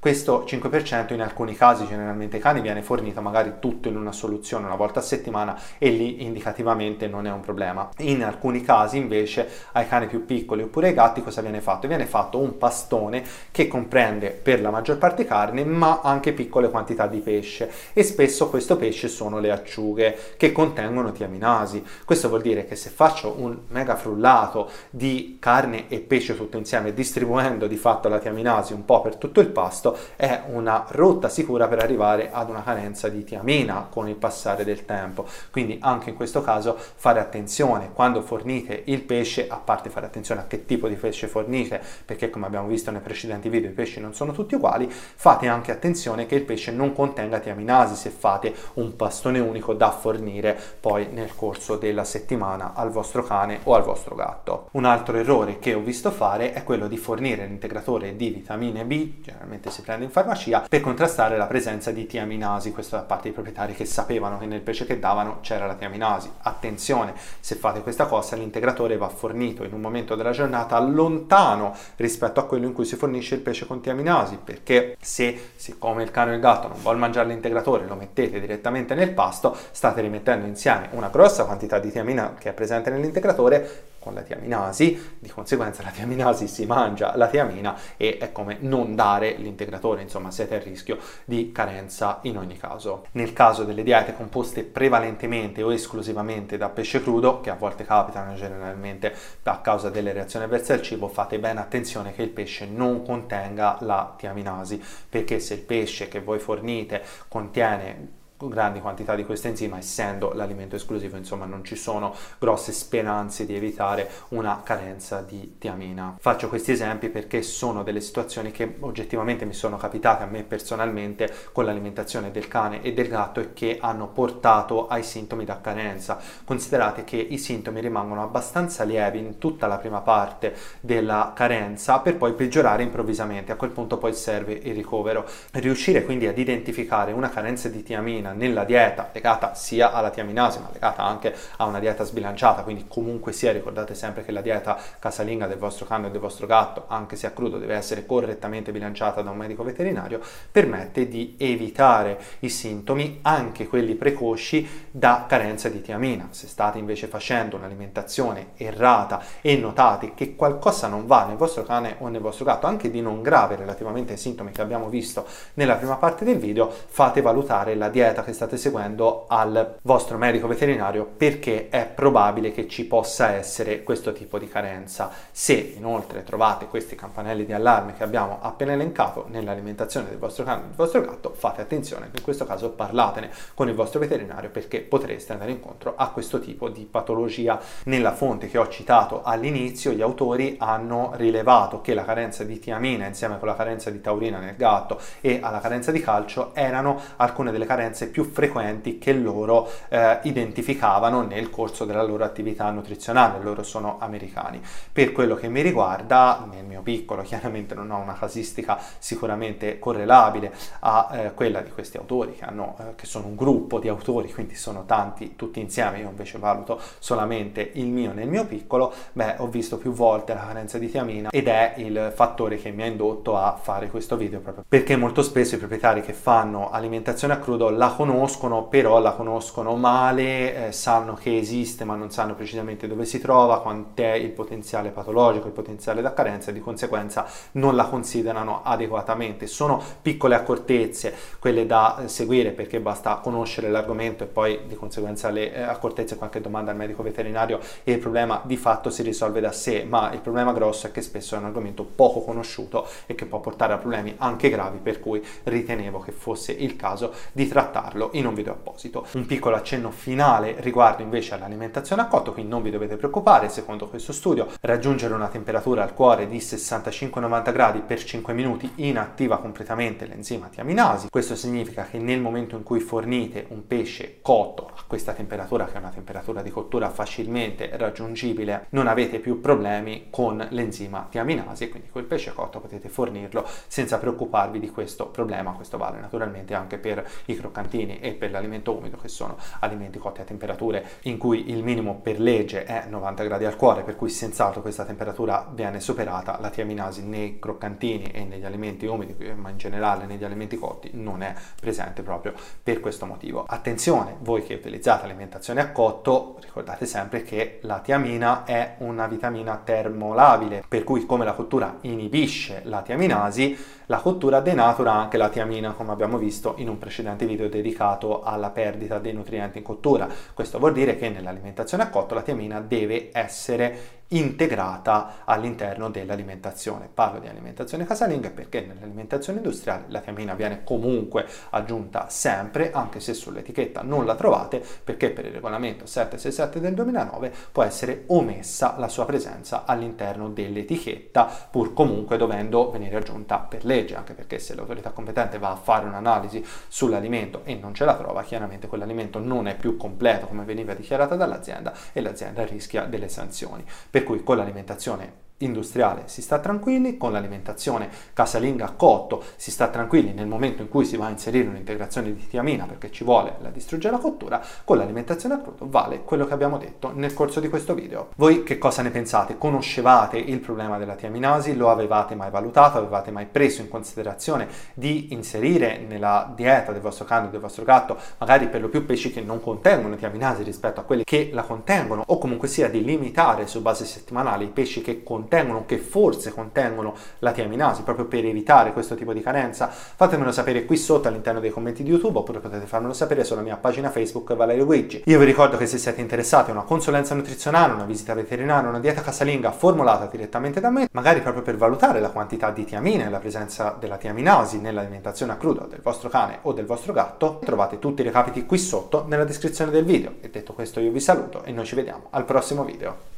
Questo 0.00 0.46
5% 0.48 1.12
in 1.12 1.20
alcuni 1.20 1.54
casi, 1.54 1.86
generalmente 1.86 2.36
ai 2.36 2.42
cani, 2.42 2.62
viene 2.62 2.80
fornito 2.80 3.20
magari 3.20 3.56
tutto 3.58 3.88
in 3.88 3.98
una 3.98 4.12
soluzione 4.12 4.64
una 4.64 4.74
volta 4.74 5.00
a 5.00 5.02
settimana 5.02 5.60
e 5.76 5.90
lì 5.90 6.24
indicativamente 6.24 7.06
non 7.06 7.26
è 7.26 7.30
un 7.30 7.40
problema. 7.40 7.86
In 7.98 8.24
alcuni 8.24 8.62
casi 8.62 8.96
invece 8.96 9.46
ai 9.72 9.86
cani 9.86 10.06
più 10.06 10.24
piccoli 10.24 10.62
oppure 10.62 10.86
ai 10.86 10.94
gatti 10.94 11.22
cosa 11.22 11.42
viene 11.42 11.60
fatto? 11.60 11.86
Viene 11.86 12.06
fatto 12.06 12.38
un 12.38 12.56
pastone 12.56 13.22
che 13.50 13.68
comprende 13.68 14.30
per 14.30 14.62
la 14.62 14.70
maggior 14.70 14.96
parte 14.96 15.26
carne 15.26 15.66
ma 15.66 16.00
anche 16.02 16.32
piccole 16.32 16.70
quantità 16.70 17.06
di 17.06 17.18
pesce 17.18 17.70
e 17.92 18.02
spesso 18.02 18.48
questo 18.48 18.78
pesce 18.78 19.06
sono 19.06 19.38
le 19.38 19.50
acciughe 19.50 20.16
che 20.38 20.50
contengono 20.50 21.12
tiaminasi. 21.12 21.84
Questo 22.06 22.30
vuol 22.30 22.40
dire 22.40 22.64
che 22.64 22.74
se 22.74 22.88
faccio 22.88 23.34
un 23.36 23.54
mega 23.68 23.96
frullato 23.96 24.70
di 24.88 25.36
carne 25.38 25.90
e 25.90 26.00
pesce 26.00 26.34
tutto 26.34 26.56
insieme 26.56 26.94
distribuendo 26.94 27.66
di 27.66 27.76
fatto 27.76 28.08
la 28.08 28.18
tiaminasi 28.18 28.72
un 28.72 28.86
po' 28.86 29.02
per 29.02 29.16
tutto 29.16 29.40
il 29.40 29.48
pasto 29.48 29.88
è 30.16 30.42
una 30.48 30.84
rotta 30.88 31.28
sicura 31.28 31.68
per 31.68 31.82
arrivare 31.82 32.30
ad 32.32 32.48
una 32.50 32.62
carenza 32.62 33.08
di 33.08 33.24
tiamina 33.24 33.86
con 33.90 34.08
il 34.08 34.16
passare 34.16 34.64
del 34.64 34.84
tempo. 34.84 35.26
Quindi 35.50 35.78
anche 35.80 36.10
in 36.10 36.16
questo 36.16 36.42
caso 36.42 36.76
fare 36.76 37.20
attenzione 37.20 37.90
quando 37.92 38.22
fornite 38.22 38.82
il 38.86 39.02
pesce, 39.02 39.46
a 39.48 39.56
parte 39.56 39.90
fare 39.90 40.06
attenzione 40.06 40.40
a 40.40 40.46
che 40.46 40.64
tipo 40.64 40.88
di 40.88 40.94
pesce 40.94 41.26
fornite, 41.26 41.80
perché 42.04 42.30
come 42.30 42.46
abbiamo 42.46 42.68
visto 42.68 42.90
nei 42.90 43.00
precedenti 43.00 43.48
video 43.48 43.70
i 43.70 43.74
pesci 43.74 44.00
non 44.00 44.14
sono 44.14 44.32
tutti 44.32 44.54
uguali, 44.54 44.88
fate 44.90 45.46
anche 45.48 45.72
attenzione 45.72 46.26
che 46.26 46.34
il 46.34 46.42
pesce 46.42 46.70
non 46.70 46.92
contenga 46.92 47.38
tiaminasi 47.38 47.94
se 47.94 48.10
fate 48.10 48.54
un 48.74 48.96
pastone 48.96 49.38
unico 49.38 49.74
da 49.74 49.90
fornire 49.90 50.58
poi 50.80 51.08
nel 51.10 51.34
corso 51.34 51.76
della 51.76 52.04
settimana 52.04 52.72
al 52.74 52.90
vostro 52.90 53.22
cane 53.22 53.60
o 53.64 53.74
al 53.74 53.82
vostro 53.82 54.14
gatto. 54.14 54.68
Un 54.72 54.84
altro 54.84 55.16
errore 55.16 55.58
che 55.58 55.74
ho 55.74 55.80
visto 55.80 56.10
fare 56.10 56.52
è 56.52 56.64
quello 56.64 56.88
di 56.88 56.96
fornire 56.96 57.46
l'integratore 57.46 58.16
di 58.16 58.30
vitamine 58.30 58.84
B, 58.84 59.20
generalmente 59.20 59.70
si 59.70 59.79
si 59.80 59.86
prende 59.86 60.04
in 60.04 60.10
farmacia 60.10 60.66
per 60.68 60.80
contrastare 60.80 61.36
la 61.36 61.46
presenza 61.46 61.90
di 61.90 62.06
tiaminasi, 62.06 62.70
questo 62.70 62.96
da 62.96 63.02
parte 63.02 63.24
dei 63.24 63.32
proprietari 63.32 63.72
che 63.72 63.86
sapevano 63.86 64.38
che 64.38 64.44
nel 64.46 64.60
pesce 64.60 64.84
che 64.84 64.98
davano 64.98 65.38
c'era 65.40 65.66
la 65.66 65.74
tiaminasi. 65.74 66.30
Attenzione, 66.42 67.14
se 67.40 67.54
fate 67.54 67.80
questa 67.80 68.06
cosa 68.06 68.36
l'integratore 68.36 68.98
va 68.98 69.08
fornito 69.08 69.64
in 69.64 69.72
un 69.72 69.80
momento 69.80 70.14
della 70.14 70.32
giornata 70.32 70.78
lontano 70.78 71.74
rispetto 71.96 72.40
a 72.40 72.44
quello 72.44 72.66
in 72.66 72.72
cui 72.72 72.84
si 72.84 72.96
fornisce 72.96 73.36
il 73.36 73.40
pesce 73.40 73.66
con 73.66 73.80
tiaminasi, 73.80 74.38
perché 74.42 74.96
se 75.00 75.52
siccome 75.56 76.02
il 76.02 76.10
cane 76.10 76.32
o 76.32 76.34
il 76.34 76.40
gatto 76.40 76.68
non 76.68 76.80
vuole 76.80 76.98
mangiare 76.98 77.28
l'integratore 77.28 77.86
lo 77.86 77.94
mettete 77.94 78.38
direttamente 78.38 78.94
nel 78.94 79.12
pasto, 79.12 79.56
state 79.70 80.02
rimettendo 80.02 80.46
insieme 80.46 80.88
una 80.92 81.08
grossa 81.08 81.44
quantità 81.44 81.78
di 81.78 81.90
tiamina 81.90 82.34
che 82.38 82.50
è 82.50 82.52
presente 82.52 82.90
nell'integratore 82.90 83.89
con 84.00 84.14
la 84.14 84.22
tiaminasi, 84.22 85.16
di 85.18 85.28
conseguenza 85.28 85.82
la 85.82 85.90
tiaminasi 85.90 86.48
si 86.48 86.66
mangia 86.66 87.16
la 87.16 87.28
tiamina 87.28 87.76
e 87.96 88.16
è 88.18 88.32
come 88.32 88.56
non 88.60 88.96
dare 88.96 89.34
l'integratore, 89.36 90.02
insomma 90.02 90.30
siete 90.30 90.56
a 90.56 90.58
rischio 90.58 90.98
di 91.24 91.52
carenza 91.52 92.18
in 92.22 92.38
ogni 92.38 92.56
caso. 92.56 93.04
Nel 93.12 93.32
caso 93.32 93.64
delle 93.64 93.82
diete 93.82 94.14
composte 94.14 94.64
prevalentemente 94.64 95.62
o 95.62 95.72
esclusivamente 95.72 96.56
da 96.56 96.70
pesce 96.70 97.02
crudo, 97.02 97.40
che 97.40 97.50
a 97.50 97.54
volte 97.54 97.84
capitano 97.84 98.34
generalmente 98.34 99.14
a 99.42 99.58
causa 99.60 99.90
delle 99.90 100.12
reazioni 100.12 100.46
avverse 100.46 100.72
al 100.72 100.82
cibo, 100.82 101.08
fate 101.08 101.38
bene 101.38 101.60
attenzione 101.60 102.14
che 102.14 102.22
il 102.22 102.30
pesce 102.30 102.66
non 102.66 103.04
contenga 103.04 103.76
la 103.80 104.14
tiaminasi, 104.16 104.82
perché 105.08 105.40
se 105.40 105.54
il 105.54 105.60
pesce 105.60 106.08
che 106.08 106.20
voi 106.20 106.38
fornite 106.38 107.02
contiene 107.28 108.18
grandi 108.48 108.80
quantità 108.80 109.14
di 109.14 109.24
questo 109.24 109.48
enzima, 109.48 109.78
essendo 109.78 110.32
l'alimento 110.32 110.76
esclusivo, 110.76 111.16
insomma 111.16 111.44
non 111.44 111.64
ci 111.64 111.76
sono 111.76 112.14
grosse 112.38 112.72
speranze 112.72 113.46
di 113.46 113.54
evitare 113.54 114.08
una 114.28 114.60
carenza 114.62 115.20
di 115.20 115.56
tiamina. 115.58 116.16
Faccio 116.18 116.48
questi 116.48 116.72
esempi 116.72 117.08
perché 117.08 117.42
sono 117.42 117.82
delle 117.82 118.00
situazioni 118.00 118.50
che 118.50 118.76
oggettivamente 118.80 119.44
mi 119.44 119.52
sono 119.52 119.76
capitate 119.76 120.22
a 120.22 120.26
me 120.26 120.42
personalmente 120.42 121.32
con 121.52 121.64
l'alimentazione 121.64 122.30
del 122.30 122.48
cane 122.48 122.82
e 122.82 122.92
del 122.92 123.08
gatto 123.08 123.40
e 123.40 123.52
che 123.52 123.78
hanno 123.80 124.08
portato 124.08 124.86
ai 124.88 125.02
sintomi 125.02 125.44
da 125.44 125.60
carenza. 125.60 126.18
Considerate 126.44 127.04
che 127.04 127.16
i 127.16 127.38
sintomi 127.38 127.80
rimangono 127.80 128.22
abbastanza 128.22 128.84
lievi 128.84 129.18
in 129.18 129.38
tutta 129.38 129.66
la 129.66 129.78
prima 129.78 130.00
parte 130.00 130.54
della 130.80 131.32
carenza 131.34 131.98
per 132.00 132.16
poi 132.16 132.32
peggiorare 132.34 132.82
improvvisamente, 132.82 133.52
a 133.52 133.56
quel 133.56 133.70
punto 133.70 133.98
poi 133.98 134.14
serve 134.14 134.52
il 134.52 134.74
ricovero. 134.74 135.26
Riuscire 135.52 136.04
quindi 136.04 136.26
ad 136.26 136.38
identificare 136.38 137.12
una 137.12 137.28
carenza 137.28 137.68
di 137.68 137.82
tiamina 137.82 138.29
tiamina 138.30 138.32
nella 138.32 138.64
dieta 138.64 139.10
legata 139.12 139.54
sia 139.54 139.92
alla 139.92 140.10
tiaminasi 140.10 140.60
ma 140.60 140.68
legata 140.72 141.02
anche 141.02 141.34
a 141.56 141.64
una 141.64 141.78
dieta 141.78 142.04
sbilanciata, 142.04 142.62
quindi 142.62 142.86
comunque 142.88 143.32
sia 143.32 143.52
ricordate 143.52 143.94
sempre 143.94 144.24
che 144.24 144.32
la 144.32 144.40
dieta 144.40 144.78
casalinga 144.98 145.46
del 145.46 145.58
vostro 145.58 145.86
cane 145.86 146.06
o 146.06 146.10
del 146.10 146.20
vostro 146.20 146.46
gatto, 146.46 146.84
anche 146.88 147.16
se 147.16 147.26
a 147.26 147.30
crudo, 147.30 147.58
deve 147.58 147.74
essere 147.74 148.06
correttamente 148.06 148.72
bilanciata 148.72 149.22
da 149.22 149.30
un 149.30 149.36
medico 149.36 149.62
veterinario, 149.62 150.20
permette 150.50 151.08
di 151.08 151.34
evitare 151.38 152.18
i 152.40 152.48
sintomi, 152.48 153.20
anche 153.22 153.68
quelli 153.68 153.94
precoci, 153.94 154.88
da 154.90 155.24
carenza 155.28 155.68
di 155.68 155.80
tiamina. 155.80 156.28
Se 156.30 156.46
state 156.46 156.78
invece 156.78 157.06
facendo 157.06 157.56
un'alimentazione 157.56 158.50
errata 158.56 159.22
e 159.40 159.56
notate 159.56 160.14
che 160.14 160.34
qualcosa 160.36 160.88
non 160.88 161.06
va 161.06 161.24
nel 161.26 161.36
vostro 161.36 161.62
cane 161.62 161.96
o 161.98 162.08
nel 162.08 162.20
vostro 162.20 162.44
gatto, 162.44 162.66
anche 162.66 162.90
di 162.90 163.00
non 163.00 163.22
grave 163.22 163.56
relativamente 163.56 164.12
ai 164.12 164.18
sintomi 164.18 164.50
che 164.50 164.62
abbiamo 164.62 164.88
visto 164.88 165.26
nella 165.54 165.76
prima 165.76 165.96
parte 165.96 166.24
del 166.24 166.38
video, 166.38 166.70
fate 166.70 167.20
valutare 167.20 167.74
la 167.74 167.88
dieta 167.88 168.19
che 168.22 168.32
state 168.32 168.56
seguendo 168.56 169.26
al 169.28 169.78
vostro 169.82 170.18
medico 170.18 170.46
veterinario 170.46 171.04
perché 171.04 171.68
è 171.68 171.86
probabile 171.86 172.52
che 172.52 172.68
ci 172.68 172.84
possa 172.84 173.32
essere 173.32 173.82
questo 173.82 174.12
tipo 174.12 174.38
di 174.38 174.48
carenza. 174.48 175.10
Se 175.30 175.54
inoltre 175.54 176.24
trovate 176.24 176.66
questi 176.66 176.94
campanelli 176.94 177.44
di 177.44 177.52
allarme 177.52 177.94
che 177.94 178.02
abbiamo 178.02 178.38
appena 178.40 178.72
elencato 178.72 179.26
nell'alimentazione 179.28 180.08
del 180.08 180.18
vostro 180.18 180.44
cane 180.44 180.62
o 180.62 180.66
del 180.66 180.74
vostro 180.74 181.00
gatto, 181.02 181.32
fate 181.34 181.60
attenzione 181.60 182.10
in 182.14 182.22
questo 182.22 182.44
caso 182.44 182.70
parlatene 182.70 183.30
con 183.54 183.68
il 183.68 183.74
vostro 183.74 184.00
veterinario 184.00 184.50
perché 184.50 184.80
potreste 184.80 185.32
andare 185.32 185.52
incontro 185.52 185.94
a 185.96 186.10
questo 186.10 186.40
tipo 186.40 186.68
di 186.68 186.84
patologia. 186.84 187.60
Nella 187.84 188.12
fonte 188.12 188.48
che 188.48 188.58
ho 188.58 188.68
citato 188.68 189.22
all'inizio, 189.22 189.92
gli 189.92 190.02
autori 190.02 190.56
hanno 190.58 191.12
rilevato 191.14 191.80
che 191.80 191.94
la 191.94 192.04
carenza 192.04 192.44
di 192.44 192.58
tiamina 192.58 193.06
insieme 193.06 193.38
con 193.38 193.48
la 193.48 193.56
carenza 193.56 193.90
di 193.90 194.00
taurina 194.00 194.38
nel 194.38 194.56
gatto 194.56 195.00
e 195.20 195.40
alla 195.42 195.60
carenza 195.60 195.90
di 195.90 196.00
calcio 196.00 196.54
erano 196.54 197.00
alcune 197.16 197.50
delle 197.50 197.66
carenze 197.66 198.09
più 198.10 198.24
frequenti 198.24 198.98
che 198.98 199.12
loro 199.12 199.70
eh, 199.88 200.18
identificavano 200.22 201.22
nel 201.22 201.50
corso 201.50 201.84
della 201.84 202.02
loro 202.02 202.24
attività 202.24 202.70
nutrizionale. 202.70 203.42
Loro 203.42 203.62
sono 203.62 203.96
americani. 203.98 204.60
Per 204.92 205.12
quello 205.12 205.34
che 205.34 205.48
mi 205.48 205.62
riguarda, 205.62 206.46
nel 206.50 206.64
mio 206.64 206.82
piccolo, 206.82 207.22
chiaramente 207.24 207.74
non 207.74 207.90
ho 207.90 207.98
una 207.98 208.14
casistica 208.14 208.78
sicuramente 208.98 209.78
correlabile 209.78 210.52
a 210.80 211.08
eh, 211.12 211.34
quella 211.34 211.60
di 211.60 211.70
questi 211.70 211.96
autori 211.96 212.34
che, 212.34 212.44
hanno, 212.44 212.76
eh, 212.78 212.94
che 212.96 213.06
sono 213.06 213.26
un 213.26 213.36
gruppo 213.36 213.78
di 213.78 213.88
autori, 213.88 214.32
quindi 214.32 214.54
sono 214.54 214.84
tanti 214.84 215.36
tutti 215.36 215.60
insieme. 215.60 216.00
Io 216.00 216.08
invece 216.08 216.38
valuto 216.38 216.80
solamente 216.98 217.70
il 217.74 217.86
mio 217.86 218.12
nel 218.12 218.28
mio 218.28 218.46
piccolo. 218.46 218.92
Beh, 219.12 219.36
ho 219.38 219.48
visto 219.48 219.78
più 219.78 219.92
volte 219.92 220.34
la 220.34 220.46
carenza 220.46 220.78
di 220.78 220.90
tiamina 220.90 221.30
ed 221.30 221.48
è 221.48 221.74
il 221.76 222.12
fattore 222.14 222.56
che 222.56 222.70
mi 222.70 222.82
ha 222.82 222.86
indotto 222.86 223.36
a 223.36 223.58
fare 223.60 223.88
questo 223.88 224.16
video 224.16 224.40
proprio 224.40 224.64
perché 224.66 224.96
molto 224.96 225.22
spesso 225.22 225.54
i 225.54 225.58
proprietari 225.58 226.02
che 226.02 226.12
fanno 226.12 226.70
alimentazione 226.70 227.34
a 227.34 227.38
crudo 227.38 227.70
la 227.70 227.88
conoscono, 228.00 228.64
però 228.64 228.98
la 228.98 229.12
conoscono 229.12 229.76
male, 229.76 230.68
eh, 230.68 230.72
sanno 230.72 231.12
che 231.12 231.36
esiste 231.36 231.84
ma 231.84 231.96
non 231.96 232.10
sanno 232.10 232.34
precisamente 232.34 232.88
dove 232.88 233.04
si 233.04 233.20
trova, 233.20 233.60
quant'è 233.60 234.12
il 234.14 234.30
potenziale 234.30 234.88
patologico, 234.88 235.48
il 235.48 235.52
potenziale 235.52 236.00
da 236.00 236.14
carenza 236.14 236.48
e 236.48 236.54
di 236.54 236.60
conseguenza 236.60 237.26
non 237.52 237.76
la 237.76 237.84
considerano 237.84 238.62
adeguatamente. 238.64 239.46
Sono 239.46 239.82
piccole 240.00 240.34
accortezze, 240.34 241.14
quelle 241.38 241.66
da 241.66 242.04
eh, 242.04 242.08
seguire 242.08 242.52
perché 242.52 242.80
basta 242.80 243.16
conoscere 243.16 243.68
l'argomento 243.68 244.24
e 244.24 244.28
poi 244.28 244.60
di 244.66 244.76
conseguenza 244.76 245.28
le 245.28 245.52
eh, 245.52 245.60
accortezze, 245.60 246.16
qualche 246.16 246.40
domanda 246.40 246.70
al 246.70 246.78
medico 246.78 247.02
veterinario 247.02 247.60
e 247.84 247.92
il 247.92 247.98
problema 247.98 248.40
di 248.44 248.56
fatto 248.56 248.88
si 248.88 249.02
risolve 249.02 249.40
da 249.40 249.52
sé, 249.52 249.84
ma 249.86 250.10
il 250.14 250.20
problema 250.20 250.54
grosso 250.54 250.86
è 250.86 250.90
che 250.90 251.02
spesso 251.02 251.34
è 251.34 251.38
un 251.38 251.44
argomento 251.44 251.84
poco 251.84 252.22
conosciuto 252.22 252.88
e 253.04 253.14
che 253.14 253.26
può 253.26 253.40
portare 253.40 253.74
a 253.74 253.76
problemi 253.76 254.14
anche 254.16 254.48
gravi, 254.48 254.78
per 254.78 255.00
cui 255.00 255.22
ritenevo 255.42 256.00
che 256.00 256.12
fosse 256.12 256.52
il 256.52 256.76
caso 256.76 257.12
di 257.32 257.44
trattarlo 257.80 258.10
in 258.12 258.26
un 258.26 258.34
video 258.34 258.52
apposito. 258.52 259.06
Un 259.12 259.26
piccolo 259.26 259.56
accenno 259.56 259.90
finale 259.90 260.56
riguardo 260.58 261.02
invece 261.02 261.34
all'alimentazione 261.34 262.02
a 262.02 262.06
cotto, 262.06 262.32
quindi 262.32 262.50
non 262.50 262.62
vi 262.62 262.70
dovete 262.70 262.96
preoccupare, 262.96 263.48
secondo 263.48 263.88
questo 263.88 264.12
studio 264.12 264.46
raggiungere 264.60 265.14
una 265.14 265.28
temperatura 265.28 265.82
al 265.82 265.94
cuore 265.94 266.28
di 266.28 266.36
65-90 266.36 267.52
gradi 267.52 267.80
per 267.80 268.04
5 268.04 268.32
minuti 268.34 268.70
inattiva 268.76 269.38
completamente 269.38 270.06
l'enzima 270.06 270.48
tiaminasi. 270.48 271.08
Questo 271.08 271.34
significa 271.34 271.84
che 271.84 271.98
nel 271.98 272.20
momento 272.20 272.56
in 272.56 272.62
cui 272.62 272.80
fornite 272.80 273.46
un 273.48 273.66
pesce 273.66 274.18
cotto 274.20 274.70
a 274.74 274.82
questa 274.86 275.12
temperatura, 275.12 275.64
che 275.64 275.74
è 275.74 275.78
una 275.78 275.88
temperatura 275.88 276.42
di 276.42 276.50
cottura 276.50 276.90
facilmente 276.90 277.70
raggiungibile, 277.76 278.66
non 278.70 278.86
avete 278.86 279.18
più 279.18 279.40
problemi 279.40 280.08
con 280.10 280.44
l'enzima 280.50 281.06
tiaminasi 281.08 281.64
e 281.64 281.68
quindi 281.68 281.88
quel 281.90 282.04
pesce 282.04 282.32
cotto 282.32 282.60
potete 282.60 282.88
fornirlo 282.88 283.46
senza 283.66 283.98
preoccuparvi 283.98 284.58
di 284.58 284.70
questo 284.70 285.06
problema. 285.06 285.52
Questo 285.52 285.78
vale 285.78 286.00
naturalmente 286.00 286.54
anche 286.54 286.78
per 286.78 287.08
i 287.26 287.34
croccantini 287.70 288.00
e 288.00 288.12
per 288.12 288.30
l'alimento 288.32 288.76
umido 288.76 288.96
che 288.96 289.08
sono 289.08 289.36
alimenti 289.60 289.98
cotti 289.98 290.20
a 290.20 290.24
temperature 290.24 290.84
in 291.02 291.16
cui 291.16 291.50
il 291.50 291.62
minimo 291.62 292.00
per 292.00 292.20
legge 292.20 292.64
è 292.64 292.86
90 292.88 293.22
gradi 293.22 293.44
al 293.44 293.56
cuore, 293.56 293.82
per 293.82 293.96
cui 293.96 294.08
senz'altro 294.10 294.60
questa 294.60 294.84
temperatura 294.84 295.48
viene 295.52 295.80
superata, 295.80 296.38
la 296.40 296.50
tiaminasi 296.50 297.04
nei 297.04 297.38
croccantini 297.38 298.04
e 298.04 298.24
negli 298.24 298.44
alimenti 298.44 298.86
umidi, 298.86 299.14
ma 299.34 299.50
in 299.50 299.56
generale 299.56 300.06
negli 300.06 300.24
alimenti 300.24 300.58
cotti, 300.58 300.90
non 300.94 301.22
è 301.22 301.32
presente 301.60 302.02
proprio 302.02 302.34
per 302.62 302.80
questo 302.80 303.06
motivo. 303.06 303.44
Attenzione, 303.46 304.16
voi 304.20 304.42
che 304.42 304.54
utilizzate 304.54 305.04
alimentazione 305.04 305.60
a 305.60 305.70
cotto, 305.70 306.36
ricordate 306.40 306.86
sempre 306.86 307.22
che 307.22 307.60
la 307.62 307.78
tiamina 307.78 308.44
è 308.44 308.74
una 308.78 309.06
vitamina 309.06 309.60
termolabile, 309.62 310.64
per 310.66 310.84
cui 310.84 311.06
come 311.06 311.24
la 311.24 311.34
cottura 311.34 311.78
inibisce 311.82 312.62
la 312.64 312.82
tiaminasi, 312.82 313.56
la 313.86 313.98
cottura 313.98 314.40
denatura 314.40 314.92
anche 314.92 315.16
la 315.16 315.28
tiamina, 315.28 315.72
come 315.72 315.90
abbiamo 315.90 316.16
visto 316.16 316.54
in 316.58 316.68
un 316.68 316.78
precedente 316.78 317.26
video 317.26 317.48
dedicato 317.60 318.22
alla 318.22 318.50
perdita 318.50 318.98
dei 318.98 319.12
nutrienti 319.12 319.58
in 319.58 319.64
cottura. 319.64 320.08
Questo 320.34 320.58
vuol 320.58 320.72
dire 320.72 320.96
che 320.96 321.08
nell'alimentazione 321.08 321.84
a 321.84 321.90
cotto 321.90 322.14
la 322.14 322.22
tiamina 322.22 322.60
deve 322.60 323.10
essere 323.12 323.99
integrata 324.12 325.22
all'interno 325.24 325.90
dell'alimentazione. 325.90 326.88
Parlo 326.92 327.18
di 327.18 327.28
alimentazione 327.28 327.84
casalinga 327.84 328.30
perché 328.30 328.60
nell'alimentazione 328.62 329.38
industriale 329.38 329.84
la 329.88 330.00
tiamina 330.00 330.34
viene 330.34 330.64
comunque 330.64 331.26
aggiunta 331.50 332.08
sempre, 332.08 332.72
anche 332.72 333.00
se 333.00 333.14
sull'etichetta 333.14 333.82
non 333.82 334.06
la 334.06 334.14
trovate, 334.14 334.62
perché 334.82 335.10
per 335.10 335.26
il 335.26 335.32
regolamento 335.32 335.86
767 335.86 336.60
del 336.60 336.74
2009 336.74 337.32
può 337.52 337.62
essere 337.62 338.04
omessa 338.06 338.74
la 338.78 338.88
sua 338.88 339.04
presenza 339.04 339.64
all'interno 339.64 340.28
dell'etichetta, 340.28 341.24
pur 341.50 341.72
comunque 341.72 342.16
dovendo 342.16 342.70
venire 342.70 342.96
aggiunta 342.96 343.38
per 343.38 343.64
legge, 343.64 343.94
anche 343.94 344.14
perché 344.14 344.38
se 344.38 344.54
l'autorità 344.54 344.90
competente 344.90 345.38
va 345.38 345.50
a 345.50 345.56
fare 345.56 345.86
un'analisi 345.86 346.44
sull'alimento 346.68 347.42
e 347.44 347.54
non 347.54 347.74
ce 347.74 347.84
la 347.84 347.96
trova, 347.96 348.22
chiaramente 348.22 348.66
quell'alimento 348.66 349.18
non 349.18 349.46
è 349.46 349.56
più 349.56 349.76
completo 349.76 350.26
come 350.26 350.44
veniva 350.44 350.74
dichiarata 350.74 351.14
dall'azienda 351.14 351.72
e 351.92 352.00
l'azienda 352.00 352.44
rischia 352.44 352.84
delle 352.84 353.08
sanzioni. 353.08 353.64
Per 353.90 353.99
per 354.00 354.04
cui 354.04 354.22
con 354.22 354.36
l'alimentazione 354.38 355.12
industriale 355.40 356.02
si 356.06 356.22
sta 356.22 356.38
tranquilli, 356.38 356.96
con 356.96 357.12
l'alimentazione 357.12 357.88
casalinga 358.12 358.64
a 358.64 358.72
cotto 358.72 359.22
si 359.36 359.50
sta 359.50 359.68
tranquilli 359.68 360.12
nel 360.12 360.26
momento 360.26 360.62
in 360.62 360.68
cui 360.68 360.84
si 360.84 360.96
va 360.96 361.06
a 361.06 361.10
inserire 361.10 361.48
un'integrazione 361.48 362.12
di 362.12 362.26
tiamina 362.26 362.66
perché 362.66 362.90
ci 362.90 363.04
vuole 363.04 363.36
la 363.40 363.50
distruggere 363.50 363.94
la 363.94 364.00
cottura, 364.00 364.42
con 364.64 364.76
l'alimentazione 364.76 365.34
a 365.36 365.38
crudo 365.38 365.66
vale 365.68 366.02
quello 366.02 366.26
che 366.26 366.34
abbiamo 366.34 366.58
detto 366.58 366.92
nel 366.94 367.14
corso 367.14 367.40
di 367.40 367.48
questo 367.48 367.74
video. 367.74 368.08
Voi 368.16 368.42
che 368.42 368.58
cosa 368.58 368.82
ne 368.82 368.90
pensate? 368.90 369.38
Conoscevate 369.38 370.18
il 370.18 370.40
problema 370.40 370.78
della 370.78 370.94
tiaminasi? 370.94 371.56
Lo 371.56 371.70
avevate 371.70 372.14
mai 372.14 372.30
valutato? 372.30 372.78
Avevate 372.78 373.10
mai 373.10 373.26
preso 373.26 373.60
in 373.60 373.68
considerazione 373.68 374.48
di 374.74 375.12
inserire 375.12 375.78
nella 375.78 376.30
dieta 376.34 376.72
del 376.72 376.80
vostro 376.80 377.04
cane 377.04 377.28
o 377.28 377.30
del 377.30 377.40
vostro 377.40 377.64
gatto 377.64 377.96
magari 378.18 378.48
per 378.48 378.60
lo 378.60 378.68
più 378.68 378.84
pesci 378.84 379.10
che 379.10 379.20
non 379.20 379.40
contengono 379.40 379.96
tiaminasi 379.96 380.42
rispetto 380.42 380.80
a 380.80 380.82
quelli 380.82 381.04
che 381.04 381.30
la 381.32 381.42
contengono 381.42 382.02
o 382.06 382.18
comunque 382.18 382.48
sia 382.48 382.68
di 382.68 382.84
limitare 382.84 383.46
su 383.46 383.62
base 383.62 383.84
settimanale 383.84 384.44
i 384.44 384.48
pesci 384.48 384.82
che 384.82 385.02
contengono 385.02 385.29
contengono, 385.30 385.64
che 385.64 385.78
forse 385.78 386.32
contengono 386.32 386.92
la 387.20 387.30
tiaminasi, 387.30 387.82
proprio 387.82 388.06
per 388.06 388.24
evitare 388.24 388.72
questo 388.72 388.96
tipo 388.96 389.12
di 389.12 389.20
carenza, 389.20 389.68
fatemelo 389.68 390.32
sapere 390.32 390.64
qui 390.64 390.76
sotto 390.76 391.06
all'interno 391.06 391.38
dei 391.38 391.50
commenti 391.50 391.84
di 391.84 391.90
YouTube 391.90 392.18
oppure 392.18 392.40
potete 392.40 392.66
farmelo 392.66 392.92
sapere 392.92 393.22
sulla 393.22 393.40
mia 393.40 393.56
pagina 393.56 393.90
Facebook 393.90 394.34
Valerio 394.34 394.64
Guigi. 394.64 395.04
Io 395.06 395.18
vi 395.20 395.24
ricordo 395.24 395.56
che 395.56 395.66
se 395.66 395.78
siete 395.78 396.00
interessati 396.00 396.50
a 396.50 396.54
una 396.54 396.64
consulenza 396.64 397.14
nutrizionale, 397.14 397.74
una 397.74 397.84
visita 397.84 398.12
veterinaria, 398.12 398.68
una 398.68 398.80
dieta 398.80 399.02
casalinga 399.02 399.52
formulata 399.52 400.06
direttamente 400.06 400.58
da 400.58 400.70
me, 400.70 400.88
magari 400.90 401.20
proprio 401.20 401.44
per 401.44 401.56
valutare 401.56 402.00
la 402.00 402.10
quantità 402.10 402.50
di 402.50 402.64
tiamina 402.64 403.06
e 403.06 403.10
la 403.10 403.20
presenza 403.20 403.76
della 403.78 403.98
tiaminasi 403.98 404.60
nell'alimentazione 404.60 405.32
a 405.32 405.36
crudo 405.36 405.66
del 405.66 405.80
vostro 405.80 406.08
cane 406.08 406.38
o 406.42 406.52
del 406.52 406.66
vostro 406.66 406.92
gatto, 406.92 407.38
trovate 407.44 407.78
tutti 407.78 408.00
i 408.00 408.04
recapiti 408.04 408.46
qui 408.46 408.58
sotto 408.58 409.04
nella 409.06 409.24
descrizione 409.24 409.70
del 409.70 409.84
video. 409.84 410.14
E 410.20 410.28
detto 410.28 410.54
questo 410.54 410.80
io 410.80 410.90
vi 410.90 411.00
saluto 411.00 411.44
e 411.44 411.52
noi 411.52 411.66
ci 411.66 411.76
vediamo 411.76 412.08
al 412.10 412.24
prossimo 412.24 412.64
video. 412.64 413.09